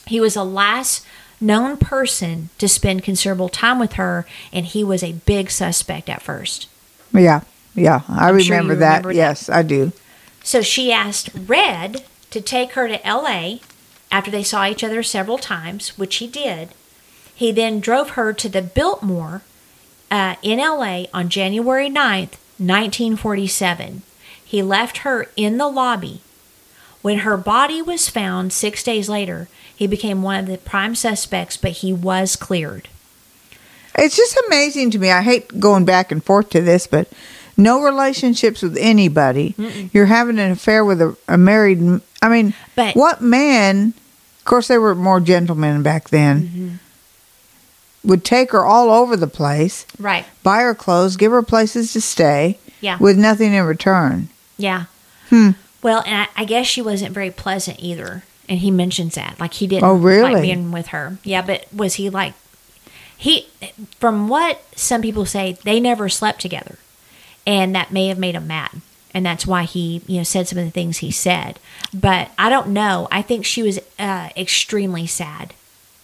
[0.06, 1.04] He was the last
[1.40, 6.22] known person to spend considerable time with her, and he was a big suspect at
[6.22, 6.68] first.
[7.12, 7.42] Yeah.
[7.74, 8.02] Yeah.
[8.08, 9.04] I I'm remember you that.
[9.04, 9.16] remember that.
[9.16, 9.92] Yes, I do.
[10.42, 13.58] So she asked Red to take her to LA
[14.10, 16.70] after they saw each other several times, which he did.
[17.34, 19.42] He then drove her to the Biltmore
[20.10, 24.02] uh, in LA on January 9th, 1947.
[24.42, 26.20] He left her in the lobby.
[27.06, 29.46] When her body was found six days later,
[29.76, 32.88] he became one of the prime suspects, but he was cleared.
[33.96, 35.12] It's just amazing to me.
[35.12, 37.08] I hate going back and forth to this, but
[37.56, 39.54] no relationships with anybody.
[39.92, 41.78] You're having an affair with a, a married.
[42.20, 43.94] I mean, But- what man?
[44.40, 46.42] Of course, they were more gentlemen back then.
[46.42, 48.08] Mm-hmm.
[48.08, 50.24] Would take her all over the place, Right.
[50.42, 52.98] buy her clothes, give her places to stay, Yeah.
[52.98, 54.28] with nothing in return.
[54.58, 54.86] Yeah.
[55.30, 55.50] Hmm.
[55.86, 58.24] Well, and I, I guess she wasn't very pleasant either.
[58.48, 59.38] And he mentions that.
[59.38, 60.32] Like he didn't Oh, really?
[60.34, 61.18] like being with her.
[61.22, 62.34] Yeah, but was he like
[63.16, 63.46] he
[64.00, 66.76] from what some people say, they never slept together.
[67.46, 68.72] And that may have made him mad.
[69.14, 71.60] And that's why he, you know, said some of the things he said.
[71.94, 73.06] But I don't know.
[73.12, 75.54] I think she was uh, extremely sad.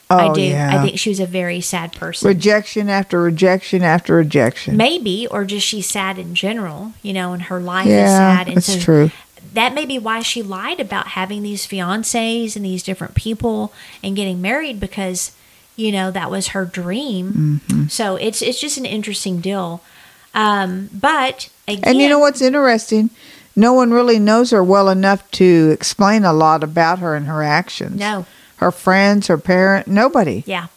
[0.09, 0.43] Oh I do.
[0.43, 2.29] yeah, I think she was a very sad person.
[2.29, 4.77] rejection after rejection after rejection.
[4.77, 8.47] Maybe, or just she's sad in general, you know, and her life is yeah, sad.
[8.47, 9.11] And that's so true.
[9.53, 13.73] That may be why she lied about having these fiancés and these different people
[14.03, 15.33] and getting married because
[15.77, 17.87] you know that was her dream Mm-hmm.
[17.89, 19.83] so it's it's just an interesting deal
[20.35, 23.11] um but again And you know what's interesting?
[23.55, 27.43] No one really knows her well enough to explain a lot about her and her
[27.43, 27.99] actions.
[27.99, 28.25] no
[28.57, 30.43] Her friends, her parent, nobody.
[30.47, 30.69] yeah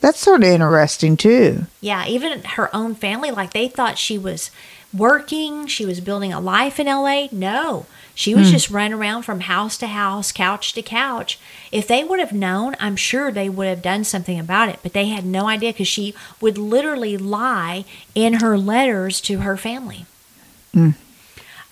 [0.00, 1.66] That's sort of interesting too.
[1.80, 4.50] yeah even her own family like they thought she was
[4.94, 9.40] working she was building a life in la no She was just running around from
[9.40, 11.38] house to house, couch to couch.
[11.70, 14.92] If they would have known, I'm sure they would have done something about it, but
[14.92, 20.04] they had no idea because she would literally lie in her letters to her family.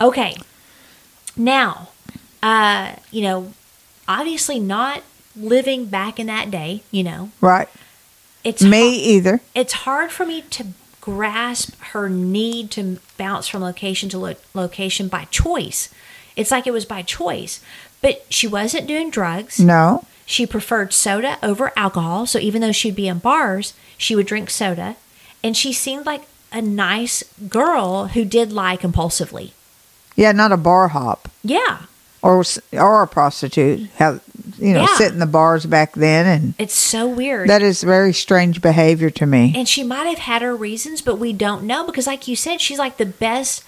[0.00, 0.36] Okay.
[1.36, 1.90] Now,
[2.42, 3.52] uh, you know,
[4.08, 5.02] obviously not
[5.36, 7.30] living back in that day, you know.
[7.40, 7.68] Right.
[8.42, 9.40] It's Me either.
[9.54, 10.68] it's hard for me to
[11.00, 15.88] grasp her need to bounce from location to lo- location by choice.
[16.36, 17.60] It's like it was by choice.
[18.02, 19.58] But she wasn't doing drugs.
[19.60, 20.04] No.
[20.24, 22.26] She preferred soda over alcohol.
[22.26, 24.96] So even though she'd be in bars, she would drink soda.
[25.42, 26.22] And she seemed like
[26.52, 29.52] a nice girl who did lie compulsively.
[30.16, 31.82] Yeah, not a bar hop Yeah.
[32.22, 33.88] or or a prostitute.
[33.98, 34.20] How
[34.60, 34.96] you know Yeah.
[34.96, 37.48] sit in the bars back then, and It's so weird.
[37.48, 39.52] that is very strange behavior to me.
[39.56, 42.60] and she might have had her reasons, but we don't know because, like you said,
[42.60, 43.64] she's like the best,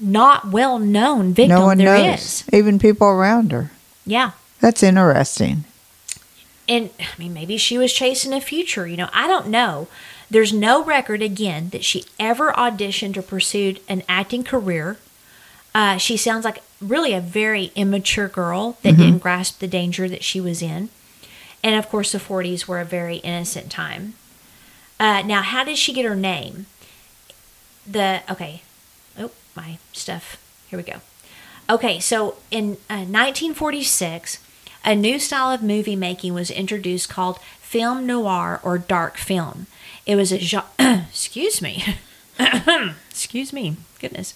[0.00, 2.44] not well known victim no one there knows, is.
[2.52, 3.70] even people around her.
[4.04, 4.32] Yeah.
[4.60, 5.64] That's interesting.
[6.68, 8.86] And I mean, maybe she was chasing a future.
[8.86, 9.86] You know, I don't know.
[10.28, 14.96] There's no record, again, that she ever auditioned or pursued an acting career.
[15.74, 20.22] Uh, she sounds like really a very immature girl that didn't grasp the danger that
[20.22, 20.88] she was in.
[21.62, 24.14] And of course, the 40s were a very innocent time.
[25.00, 26.66] Uh, now, how did she get her name?
[27.86, 28.62] The, okay.
[29.18, 30.42] Oh, my stuff.
[30.68, 31.00] Here we go.
[31.68, 34.38] Okay, so in uh, 1946,
[34.84, 39.66] a new style of movie making was introduced called film noir or dark film.
[40.06, 41.82] It was a genre, excuse me,
[43.10, 44.34] excuse me, goodness.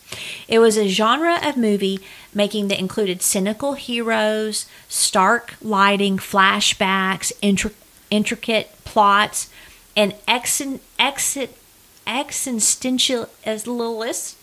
[0.48, 2.00] It was a genre of movie
[2.34, 7.74] making that included cynical heroes, stark lighting, flashbacks, intri-
[8.10, 9.48] intricate plots,
[9.96, 10.80] and exit,
[12.06, 14.36] existentialist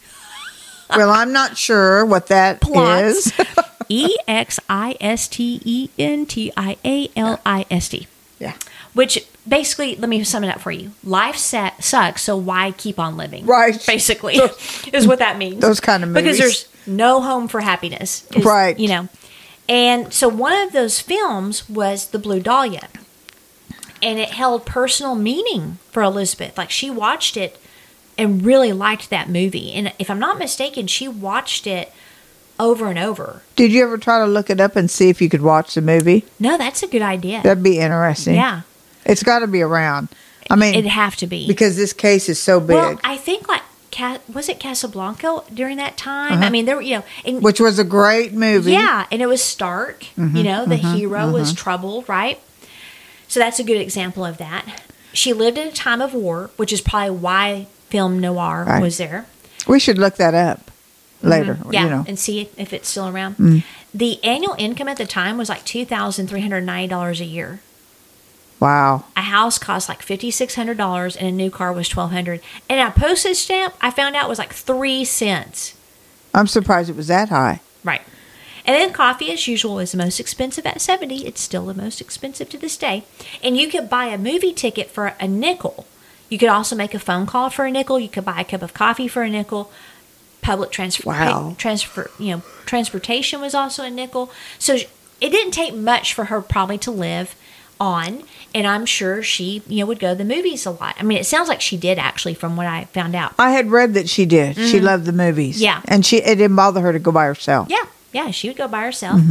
[0.96, 3.28] well, I'm not sure what that plots.
[3.28, 3.34] is.
[3.90, 8.06] E X I S T E N T I A L I S T.
[8.38, 8.56] yeah.
[8.94, 10.92] Which basically, let me sum it up for you.
[11.04, 13.46] Life sa- sucks, so why keep on living?
[13.46, 13.82] Right.
[13.86, 14.36] Basically,
[14.94, 15.62] is what that means.
[15.62, 16.24] Those kind of movies.
[16.24, 18.26] Because there's no home for happiness.
[18.36, 18.78] is- Right.
[18.80, 19.10] You know.
[19.70, 22.88] And so one of those films was The Blue Dahlia.
[24.02, 26.58] And it held personal meaning for Elizabeth.
[26.58, 27.60] Like she watched it
[28.18, 29.74] and really liked that movie.
[29.74, 31.92] And if I'm not mistaken, she watched it
[32.60, 33.42] over and over.
[33.56, 35.82] Did you ever try to look it up and see if you could watch the
[35.82, 36.26] movie?
[36.40, 37.42] No, that's a good idea.
[37.44, 38.36] That'd be interesting.
[38.36, 38.62] yeah,
[39.08, 40.10] It's got to be around.
[40.50, 41.48] I mean, it'd have to be.
[41.48, 43.62] because this case is so big, well, I think like
[44.32, 46.44] was it Casablanca during that time?
[46.44, 47.44] I mean, there were you know, and Uh-huh.
[47.44, 48.72] which was a great movie.
[48.74, 50.04] yeah, and it was stark.
[50.16, 52.40] Mm-hmm, you know, the hero was troubled, right?
[53.28, 54.84] So that's a good example of that.
[55.14, 58.82] She lived in a time of war, which is probably why film noir Right.
[58.82, 59.26] was there.
[59.68, 60.70] We should look that up
[61.24, 61.56] later.
[61.56, 61.74] Mm-hmm.
[61.74, 63.38] Yeah, You know, and see if it's still around.
[63.38, 63.64] Mm.
[63.96, 67.26] The annual income at the time was like two thousand three hundred ninety dollars a
[67.26, 67.62] year.
[68.60, 69.06] Wow.
[69.16, 72.42] A house cost like fifty six hundred dollars, and a new car was twelve hundred.
[72.70, 75.76] And a postage stamp, I found out was like three cents.
[76.34, 77.62] I'm surprised it was that high.
[77.84, 78.02] Right.
[78.66, 81.26] And then coffee, as usual, is the most expensive at 70.
[81.26, 83.06] It's still the most expensive to this day.
[83.42, 85.88] And you could buy a movie ticket for a nickel.
[86.28, 87.98] You could also make a phone call for a nickel.
[87.98, 89.72] You could buy a cup of coffee for a nickel.
[90.42, 91.56] Public transfer, Wow.
[91.58, 94.30] transfer, you know, transportation was also a nickel.
[94.60, 97.36] So it didn't take much for her probably to live
[97.80, 98.24] on.
[98.56, 100.96] And I'm sure she, you know, would go to the movies a lot.
[101.00, 103.34] I mean, it sounds like she did actually, from what I found out.
[103.38, 104.56] I had read that she did.
[104.56, 105.56] She loved the movies.
[105.58, 105.64] Mm-hmm.
[105.64, 105.82] Yeah.
[105.88, 107.68] and she it didn't bother her to go by herself.
[107.70, 107.84] Yeah,
[108.14, 109.22] yeah, she would go by herself.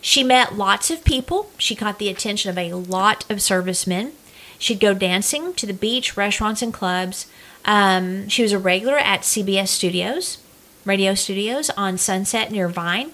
[0.00, 1.50] She met lots of people.
[1.56, 4.12] She caught the attention of a lot of servicemen.
[4.58, 7.26] She'd go dancing to the beach, restaurants, and clubs.
[7.64, 10.38] Um, she was a regular at CBS Studios,
[10.84, 13.12] radio studios on Sunset near Vine.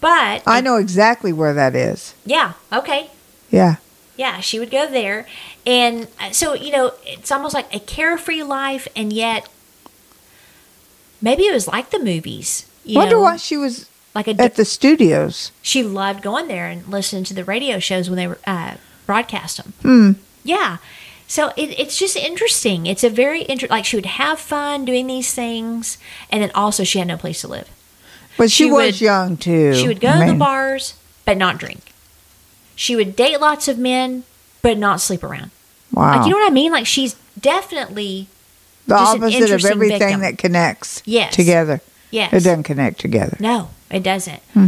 [0.00, 2.14] But I know exactly where that is.
[2.24, 3.10] yeah, okay,
[3.50, 3.76] Yeah,
[4.16, 5.26] yeah, she would go there,
[5.66, 9.48] and uh, so you know, it's almost like a carefree life, and yet
[11.20, 12.66] maybe it was like the movies.
[12.84, 15.52] You wonder know, why she was like a at the studios.
[15.62, 19.56] she loved going there and listening to the radio shows when they were uh, broadcast
[19.58, 19.72] them.
[19.82, 20.12] Hmm.
[20.44, 20.78] Yeah.
[21.28, 22.86] So it, it's just interesting.
[22.86, 25.98] It's a very inter- like she would have fun doing these things,
[26.30, 27.68] and then also she had no place to live.
[28.38, 29.74] But she, She was would- young too.
[29.74, 30.94] She would go I to the bars,
[31.24, 31.80] but not drink.
[32.76, 34.22] She would date lots of men,
[34.62, 35.50] but not sleep around.
[35.92, 36.70] Wow, Like you know what I mean?
[36.70, 38.28] Like she's definitely
[38.86, 40.20] the opposite of everything victim.
[40.20, 41.34] that connects Yes.
[41.34, 41.80] together.
[42.10, 42.32] yes.
[42.32, 43.36] It doesn't connect together.
[43.40, 44.40] No, it doesn't.
[44.54, 44.66] Hmm.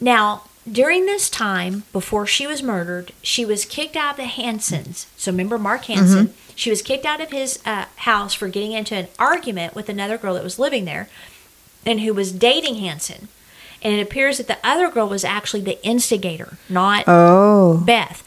[0.00, 5.06] Now, during this time, before she was murdered, she was kicked out of the Hansens.
[5.16, 6.28] So remember Mark Hansen?
[6.28, 6.36] Mm-hmm.
[6.56, 10.16] She was kicked out of his uh, house for getting into an argument with another
[10.16, 11.08] girl that was living there
[11.84, 13.28] and who was dating Hansen.
[13.84, 17.82] And it appears that the other girl was actually the instigator, not Oh.
[17.84, 18.22] Beth.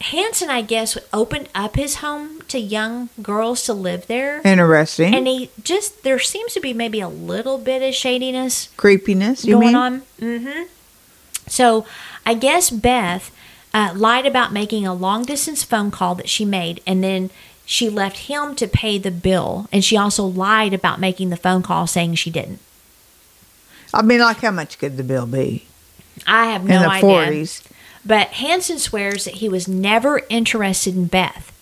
[0.00, 4.40] Hansen, I guess, opened up his home to young girls to live there.
[4.44, 5.14] Interesting.
[5.14, 9.60] And he just, there seems to be maybe a little bit of shadiness Creepiness, going
[9.60, 9.74] mean?
[9.76, 9.98] on.
[10.18, 10.62] hmm
[11.46, 11.86] So
[12.26, 13.30] I guess Beth
[13.72, 17.30] uh, lied about making a long distance phone call that she made, and then
[17.64, 19.68] she left him to pay the bill.
[19.70, 22.58] And she also lied about making the phone call, saying she didn't.
[23.94, 25.66] I mean, like, how much could the bill be
[26.26, 27.10] I have no in the idea.
[27.10, 27.62] 40s?
[28.04, 31.52] But Hansen swears that he was never interested in Beth.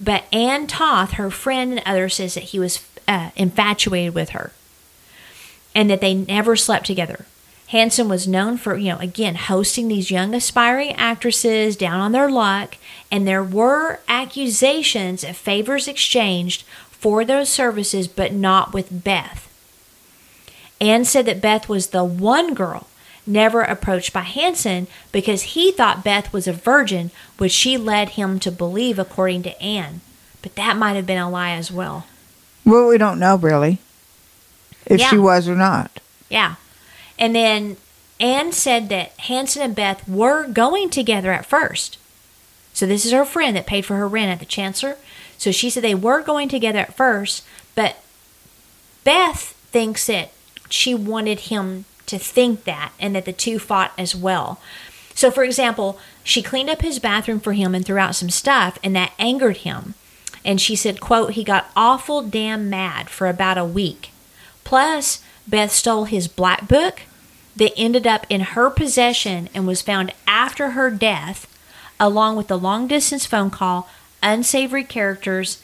[0.00, 4.52] But Ann Toth, her friend and others, says that he was uh, infatuated with her
[5.74, 7.26] and that they never slept together.
[7.68, 12.30] Hansen was known for, you know, again, hosting these young aspiring actresses down on their
[12.30, 12.76] luck,
[13.10, 19.50] and there were accusations of favors exchanged for those services, but not with Beth.
[20.82, 22.88] Ann said that Beth was the one girl
[23.24, 28.40] never approached by Hansen because he thought Beth was a virgin, which she led him
[28.40, 30.00] to believe, according to Ann.
[30.42, 32.06] But that might have been a lie as well.
[32.64, 33.78] Well, we don't know really
[34.86, 36.00] if she was or not.
[36.28, 36.56] Yeah.
[37.16, 37.76] And then
[38.18, 41.96] Ann said that Hansen and Beth were going together at first.
[42.72, 44.96] So this is her friend that paid for her rent at the Chancellor.
[45.38, 47.44] So she said they were going together at first,
[47.76, 48.02] but
[49.04, 50.32] Beth thinks that
[50.72, 54.60] she wanted him to think that and that the two fought as well.
[55.14, 58.78] So for example, she cleaned up his bathroom for him and threw out some stuff
[58.82, 59.94] and that angered him.
[60.44, 64.10] And she said, quote, he got awful damn mad for about a week.
[64.64, 67.02] Plus, Beth stole his black book
[67.54, 71.46] that ended up in her possession and was found after her death,
[72.00, 73.88] along with the long distance phone call,
[74.22, 75.62] unsavory characters.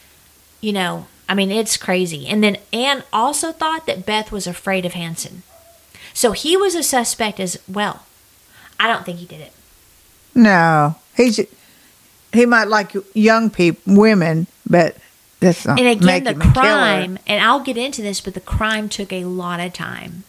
[0.61, 2.26] You know, I mean, it's crazy.
[2.26, 5.43] And then Ann also thought that Beth was afraid of Hansen.
[6.14, 8.05] So he was a suspect as well.
[8.81, 9.53] I don't think he did it.
[10.35, 11.41] No, he's
[12.33, 14.97] he might like young people, women, but
[15.41, 15.79] that's not.
[15.79, 16.53] And again, the him a killer.
[16.53, 20.24] crime, and I'll get into this, but the crime took a lot of time.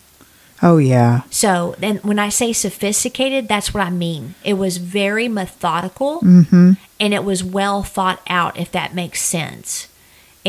[0.62, 4.36] Oh yeah, So then when I say sophisticated, that's what I mean.
[4.44, 6.74] It was very methodical Mm-hmm.
[7.00, 9.88] and it was well thought out, if that makes sense.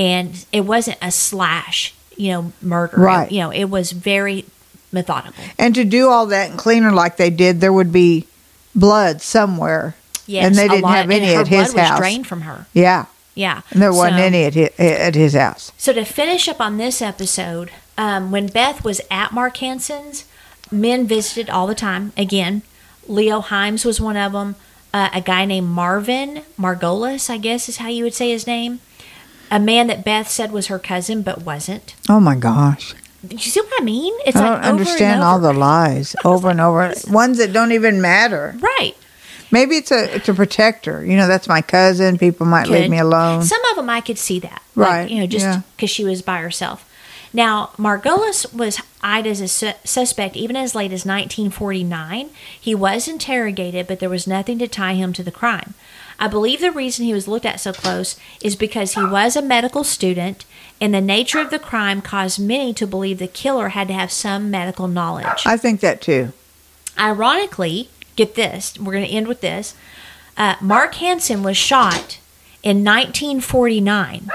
[0.00, 2.96] And it wasn't a slash, you know, murder.
[2.96, 3.30] Right.
[3.30, 4.46] You know, it was very
[4.92, 5.44] methodical.
[5.58, 8.26] and to do all that and clean her like they did, there would be
[8.74, 9.94] blood somewhere.
[10.26, 11.98] Yes, and they didn't lot- have any at his blood house.
[11.98, 12.66] drained from her.
[12.72, 13.60] Yeah, Yeah.
[13.72, 15.72] and there wasn't So- any at his, at his house.
[15.76, 20.24] So to finish up on this episode, um, when Beth was at Mark Hansen's,
[20.70, 22.12] men visited all the time.
[22.16, 22.62] Again,
[23.08, 24.54] Leo Himes was one of them.
[24.94, 28.80] Uh, a guy named Marvin Margolis, I guess is how you would say his name.
[29.50, 31.94] A man that Beth said was her cousin, but wasn't.
[32.08, 32.94] Oh my gosh,
[33.28, 34.14] You see what I mean?
[34.26, 36.92] It's I like don't over and understand all the lies over and over.
[37.08, 38.56] Ones that don't even matter.
[38.60, 38.96] right.
[39.52, 41.04] Maybe it's a it's a protector.
[41.04, 42.18] You know, that's my cousin.
[42.18, 43.42] People might leave me alone.
[43.42, 45.62] Some of them I could see that, Right, Like, you know, just yeah.
[45.76, 46.86] because she was by herself.
[47.32, 52.30] Now, Margolis was eyed as a su- suspect even as late as 1949.
[52.60, 55.74] He was interrogated, but there was nothing to tie him to the crime.
[56.20, 59.42] I believe the reason he was looked at so close is because he was a
[59.42, 60.44] medical student,
[60.78, 64.12] and the nature of the crime caused many to believe the killer had to have
[64.12, 65.46] some medical knowledge.
[65.46, 66.34] I think that too.
[66.98, 69.74] Ironically, get this, we're going to end with this.
[70.36, 72.18] Uh, Mark Hansen was shot
[72.62, 74.28] in 1949.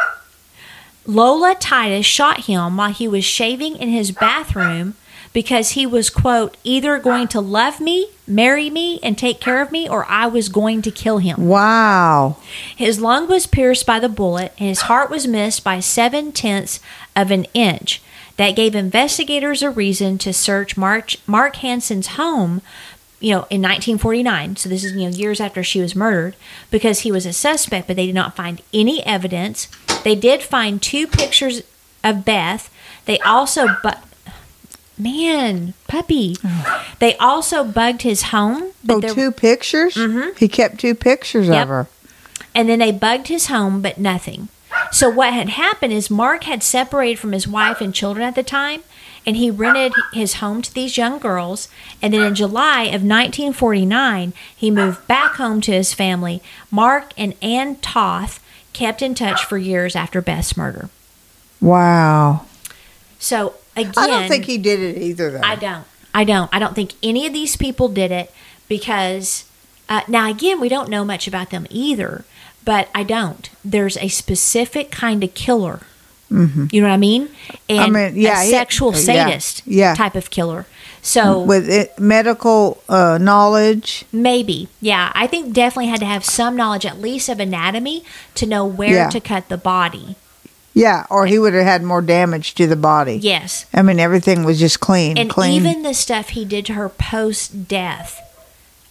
[1.06, 4.96] Lola Titus shot him while he was shaving in his bathroom
[5.36, 9.70] because he was, quote, either going to love me, marry me, and take care of
[9.70, 11.46] me, or I was going to kill him.
[11.48, 12.38] Wow.
[12.74, 16.80] His lung was pierced by the bullet, and his heart was missed by seven tenths
[17.18, 18.02] of an inch.
[18.38, 22.62] That gave investigators a reason to search Mark, Mark Hansen's home,
[23.20, 24.56] you know, in 1949.
[24.56, 26.38] So this is, you know, years after she was murdered,
[26.72, 29.68] because he was a suspect, but they did not find any evidence.
[30.06, 31.62] They did find two pictures
[32.06, 32.74] of Beth.
[33.04, 34.02] They also, but
[34.98, 36.38] man, puppy.
[37.00, 38.72] They also bugged his home.
[38.84, 39.96] But Oh, there- two pictures?
[39.96, 40.38] Mhm.
[40.38, 41.64] He kept two pictures Yep.
[41.64, 41.88] of her.
[42.54, 44.48] and then they bugged his home, but nothing.
[44.92, 48.44] So what had happened is Mark had separated from his wife and children at the
[48.44, 48.82] time,
[49.26, 51.68] and he rented his home to these young girls.
[52.02, 56.42] And then in July of 1949, he moved back home to his family.
[56.72, 58.40] Mark and Ann Toth
[58.72, 60.90] kept in touch for years after Beth's murder.
[61.60, 62.46] Wow.
[63.20, 65.42] So again, I don't think he did it either, though.
[65.44, 65.86] I don't.
[66.14, 66.50] I don't.
[66.54, 68.32] I don't think any of these people did it
[68.68, 69.46] because
[69.90, 72.24] uh, now again we don't know much about them either.
[72.64, 73.48] But I don't.
[73.64, 75.82] There's a specific kind of killer.
[76.32, 76.74] Mhm.
[76.74, 77.30] You know what I mean?
[77.70, 79.94] And mean, yeah, a sexual yeah, sadist yeah.
[79.94, 80.66] type of killer.
[81.04, 84.06] So with it, medical uh, knowledge.
[84.12, 88.04] maybe, yeah, I think definitely had to have some knowledge at least of anatomy
[88.34, 89.10] to know where Yeah.
[89.10, 90.16] to cut the body.
[90.76, 93.16] Yeah, or he would have had more damage to the body.
[93.16, 95.54] Yes, I mean, everything was just clean, and clean.
[95.54, 98.22] even the stuff he did to her post death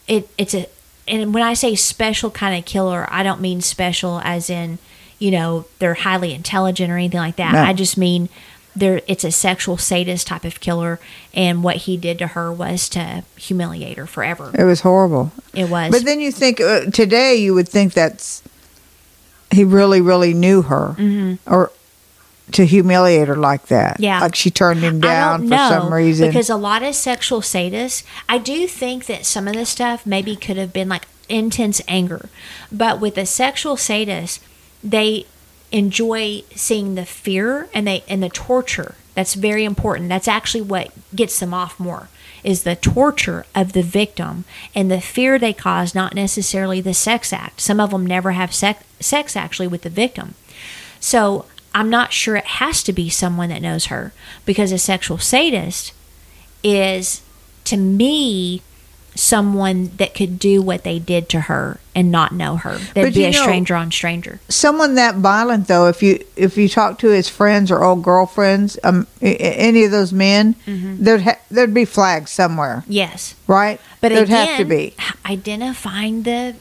[0.06, 0.66] it it's a
[1.08, 4.78] and when i say special kind of killer i don't mean special as in
[5.18, 7.62] you know they're highly intelligent or anything like that No.
[7.62, 8.28] i just mean
[8.76, 11.00] there it's a sexual sadist type of killer
[11.32, 15.32] and what he did to her was to humiliate her forever it was horrible.
[15.54, 18.42] it was But then you think uh, today you would think that's
[19.54, 21.52] he really, really knew her, mm-hmm.
[21.52, 21.70] or
[22.52, 23.98] to humiliate her like that.
[24.00, 24.20] Yeah.
[24.20, 26.28] like she turned him down for know some reason.
[26.28, 30.36] because a lot of sexual sadists, I do think that some of the stuff maybe
[30.36, 32.28] could have been like intense anger,
[32.70, 34.42] but with a sexual sadist,
[34.82, 35.26] they
[35.72, 38.94] enjoy seeing the fear and they and the torture.
[39.14, 40.08] That's very important.
[40.08, 42.08] That's actually what gets them off more
[42.44, 47.32] is the torture of the victim and the fear they cause, not necessarily the sex
[47.32, 47.60] act.
[47.60, 50.34] Some of them never have sex, sex actually with the victim.
[51.00, 54.12] So I'm not sure it has to be someone that knows her
[54.44, 55.92] because a sexual sadist
[56.62, 57.22] is,
[57.64, 58.62] to me,
[59.14, 62.78] someone that could do what they did to her and not know her.
[62.94, 64.40] They'd But be a know- stranger on stranger.
[64.48, 68.76] Someone that violent though, if you if you talk to his friends or old girlfriends,
[68.82, 71.04] um, any of those men, Mm-hmm.
[71.04, 73.34] there'd ha- there'd be flags somewhere, Yes.
[73.46, 73.80] right?
[74.00, 74.94] But there'd again, have to be.
[75.24, 76.56] identifying the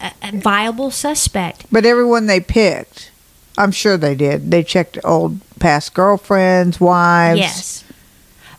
[0.00, 1.66] uh, uh, viable suspect.
[1.72, 3.10] But everyone they picked,
[3.58, 4.50] I'm sure they did.
[4.50, 7.38] They checked old past girlfriends, wives.
[7.40, 7.84] Yes.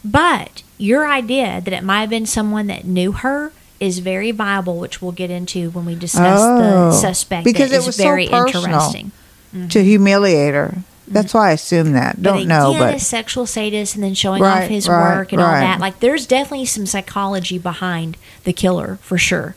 [0.03, 4.77] But your idea that it might have been someone that knew her is very viable,
[4.77, 7.43] which we'll get into when we discuss Oh, the suspect.
[7.45, 8.65] because it was so very personal.
[8.65, 9.11] interesting.
[9.51, 9.81] to mm-hmm.
[9.81, 10.77] humiliate her.
[11.07, 12.21] That's why I assume that.
[12.21, 15.31] Don't but know, but a sexual sadist and then showing Right, off his right, work
[15.33, 15.79] and all that.
[15.79, 19.55] Like, there's definitely some psychology behind the killer for sure.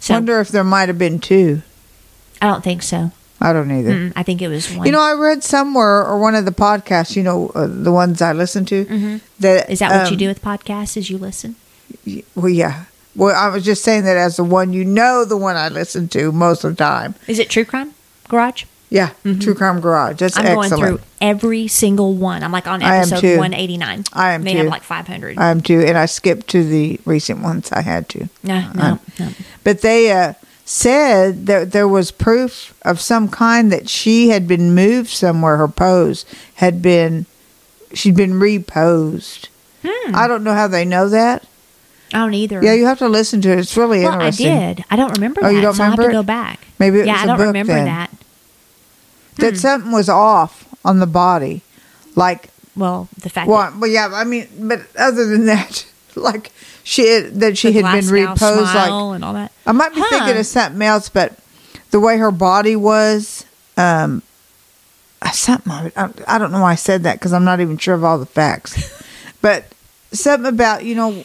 [0.00, 1.60] So wonder if there might have been two.
[2.40, 3.12] I don't think so.
[3.40, 3.90] I don't either.
[3.92, 4.86] Mm, I think it was one.
[4.86, 7.16] You know, I read somewhere or one of the podcasts.
[7.16, 8.84] You know, uh, the ones I listen to.
[8.84, 9.72] That Mm-hmm.
[9.72, 10.96] is that what you um, do with podcasts?
[10.96, 11.56] Is you listen?
[12.34, 12.84] Well, yeah.
[13.16, 16.08] Well, I was just saying that as the one you know, the one I listen
[16.08, 17.14] to most of the time.
[17.26, 17.94] Is it True Crime
[18.28, 18.64] Garage?
[18.92, 19.10] Yeah,
[19.40, 20.18] True Crime Garage.
[20.18, 20.46] That's Mm-hmm.
[20.46, 20.82] I'm excellent.
[20.82, 22.42] going through every single one.
[22.42, 23.38] I'm like on episode too.
[23.38, 24.04] 189.
[24.12, 24.70] I am They have too.
[24.70, 25.38] like 500.
[25.38, 27.70] I am too, and I skipped to the recent ones.
[27.72, 28.28] I had to.
[28.42, 29.28] no, no, no.
[29.64, 30.34] but they uh,
[30.70, 35.56] said that there was proof of some kind that she had been moved somewhere.
[35.56, 37.26] Her pose had been,
[37.92, 39.48] she'd been reposed.
[39.84, 40.14] Hmm.
[40.14, 41.42] I don't know how they know that.
[42.14, 42.62] I don't either.
[42.62, 43.58] Yeah, you have to listen to it.
[43.58, 44.84] It's really well, I did.
[44.90, 45.54] I don't remember Oh, that.
[45.54, 46.60] you don't so I'll have remember to go back.
[46.78, 47.84] Maybe it yeah, was I a don't book remember then.
[47.86, 48.10] that.
[49.38, 51.62] That something was off on the body,
[52.14, 54.08] like Well, the fact well, well, yeah.
[54.12, 55.84] I mean, but other than that,
[56.16, 56.52] like
[56.84, 59.52] she had, that she the had been reposed, like and all that.
[59.66, 60.06] I might be Huh.
[60.10, 61.38] thinking of something else, but
[61.90, 63.44] the way her body was,
[63.76, 64.22] um,
[65.22, 65.70] uh, something.
[65.72, 68.04] I, I, I don't know why I said that because I'm not even sure of
[68.04, 69.02] all the facts.
[69.42, 69.64] but
[70.12, 71.24] something about you know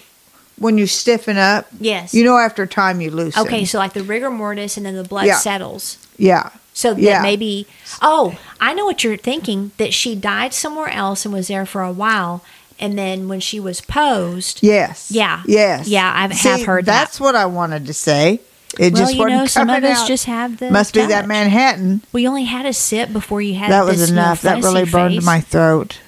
[0.58, 2.14] when you stiffen up, Yes.
[2.14, 3.46] you know after time you loosen.
[3.46, 5.38] Okay, so like the rigor mortis and then the blood Yeah.
[5.38, 5.98] settles.
[6.18, 6.50] Yeah.
[6.74, 7.22] So that Yeah.
[7.22, 7.68] maybe,
[8.02, 11.82] oh, I know what you're thinking that she died somewhere else and was there for
[11.82, 12.42] a while.
[12.80, 15.10] And then when she was posed, Yes.
[15.12, 15.44] Yeah.
[15.46, 15.88] Yes.
[15.88, 17.00] Yeah, I have heard that.
[17.06, 18.42] That's what I wanted to say.
[18.78, 20.08] It well, just you know, some of us out.
[20.08, 20.70] just have the.
[20.70, 21.28] must be that touch.
[21.28, 22.02] Manhattan.
[22.12, 24.42] We only had a sip before you had That was enough.
[24.42, 25.26] That really burned face.
[25.26, 26.00] my throat.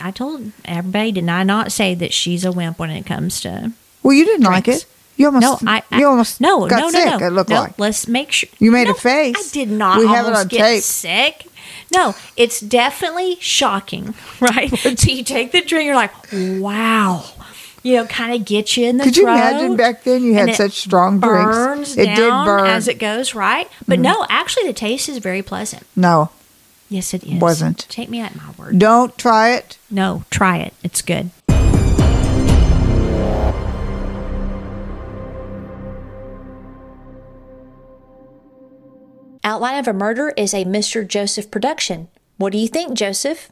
[0.00, 3.72] I told everybody, did I not say that she's a wimp when it comes to
[4.02, 4.84] Well, you didn't like it.
[5.16, 5.62] You almost.
[5.62, 7.06] no, I, I you almost no, got no, sick.
[7.06, 7.26] no, no.
[7.26, 7.78] It looked no, like.
[7.78, 9.36] Let's make sure You made a face.
[9.38, 9.98] I did not.
[9.98, 10.82] We have it on get tape.
[10.82, 11.46] Sick.
[11.94, 14.70] No, it's definitely shocking, right?
[14.98, 17.24] so you take the drink, you're like, wow.
[17.82, 19.34] You know, kind of get you in the Could you throat.
[19.34, 21.54] imagine back then you had it such strong drinks?
[21.54, 22.66] burns It down did burn.
[22.66, 23.68] As it goes, right?
[23.86, 24.02] But mm-hmm.
[24.04, 25.84] no, actually, the taste is very pleasant.
[25.94, 26.30] no,
[26.88, 27.40] Yes, it is.
[27.40, 27.86] Wasn't.
[27.88, 28.78] Take me at my word.
[28.78, 29.78] don't try it.
[29.90, 30.74] No, try it.
[30.82, 31.30] It's good.
[39.46, 41.06] Outline of a Murder is a Mr.
[41.06, 42.08] Joseph production.
[42.38, 43.50] What do you think, Joseph?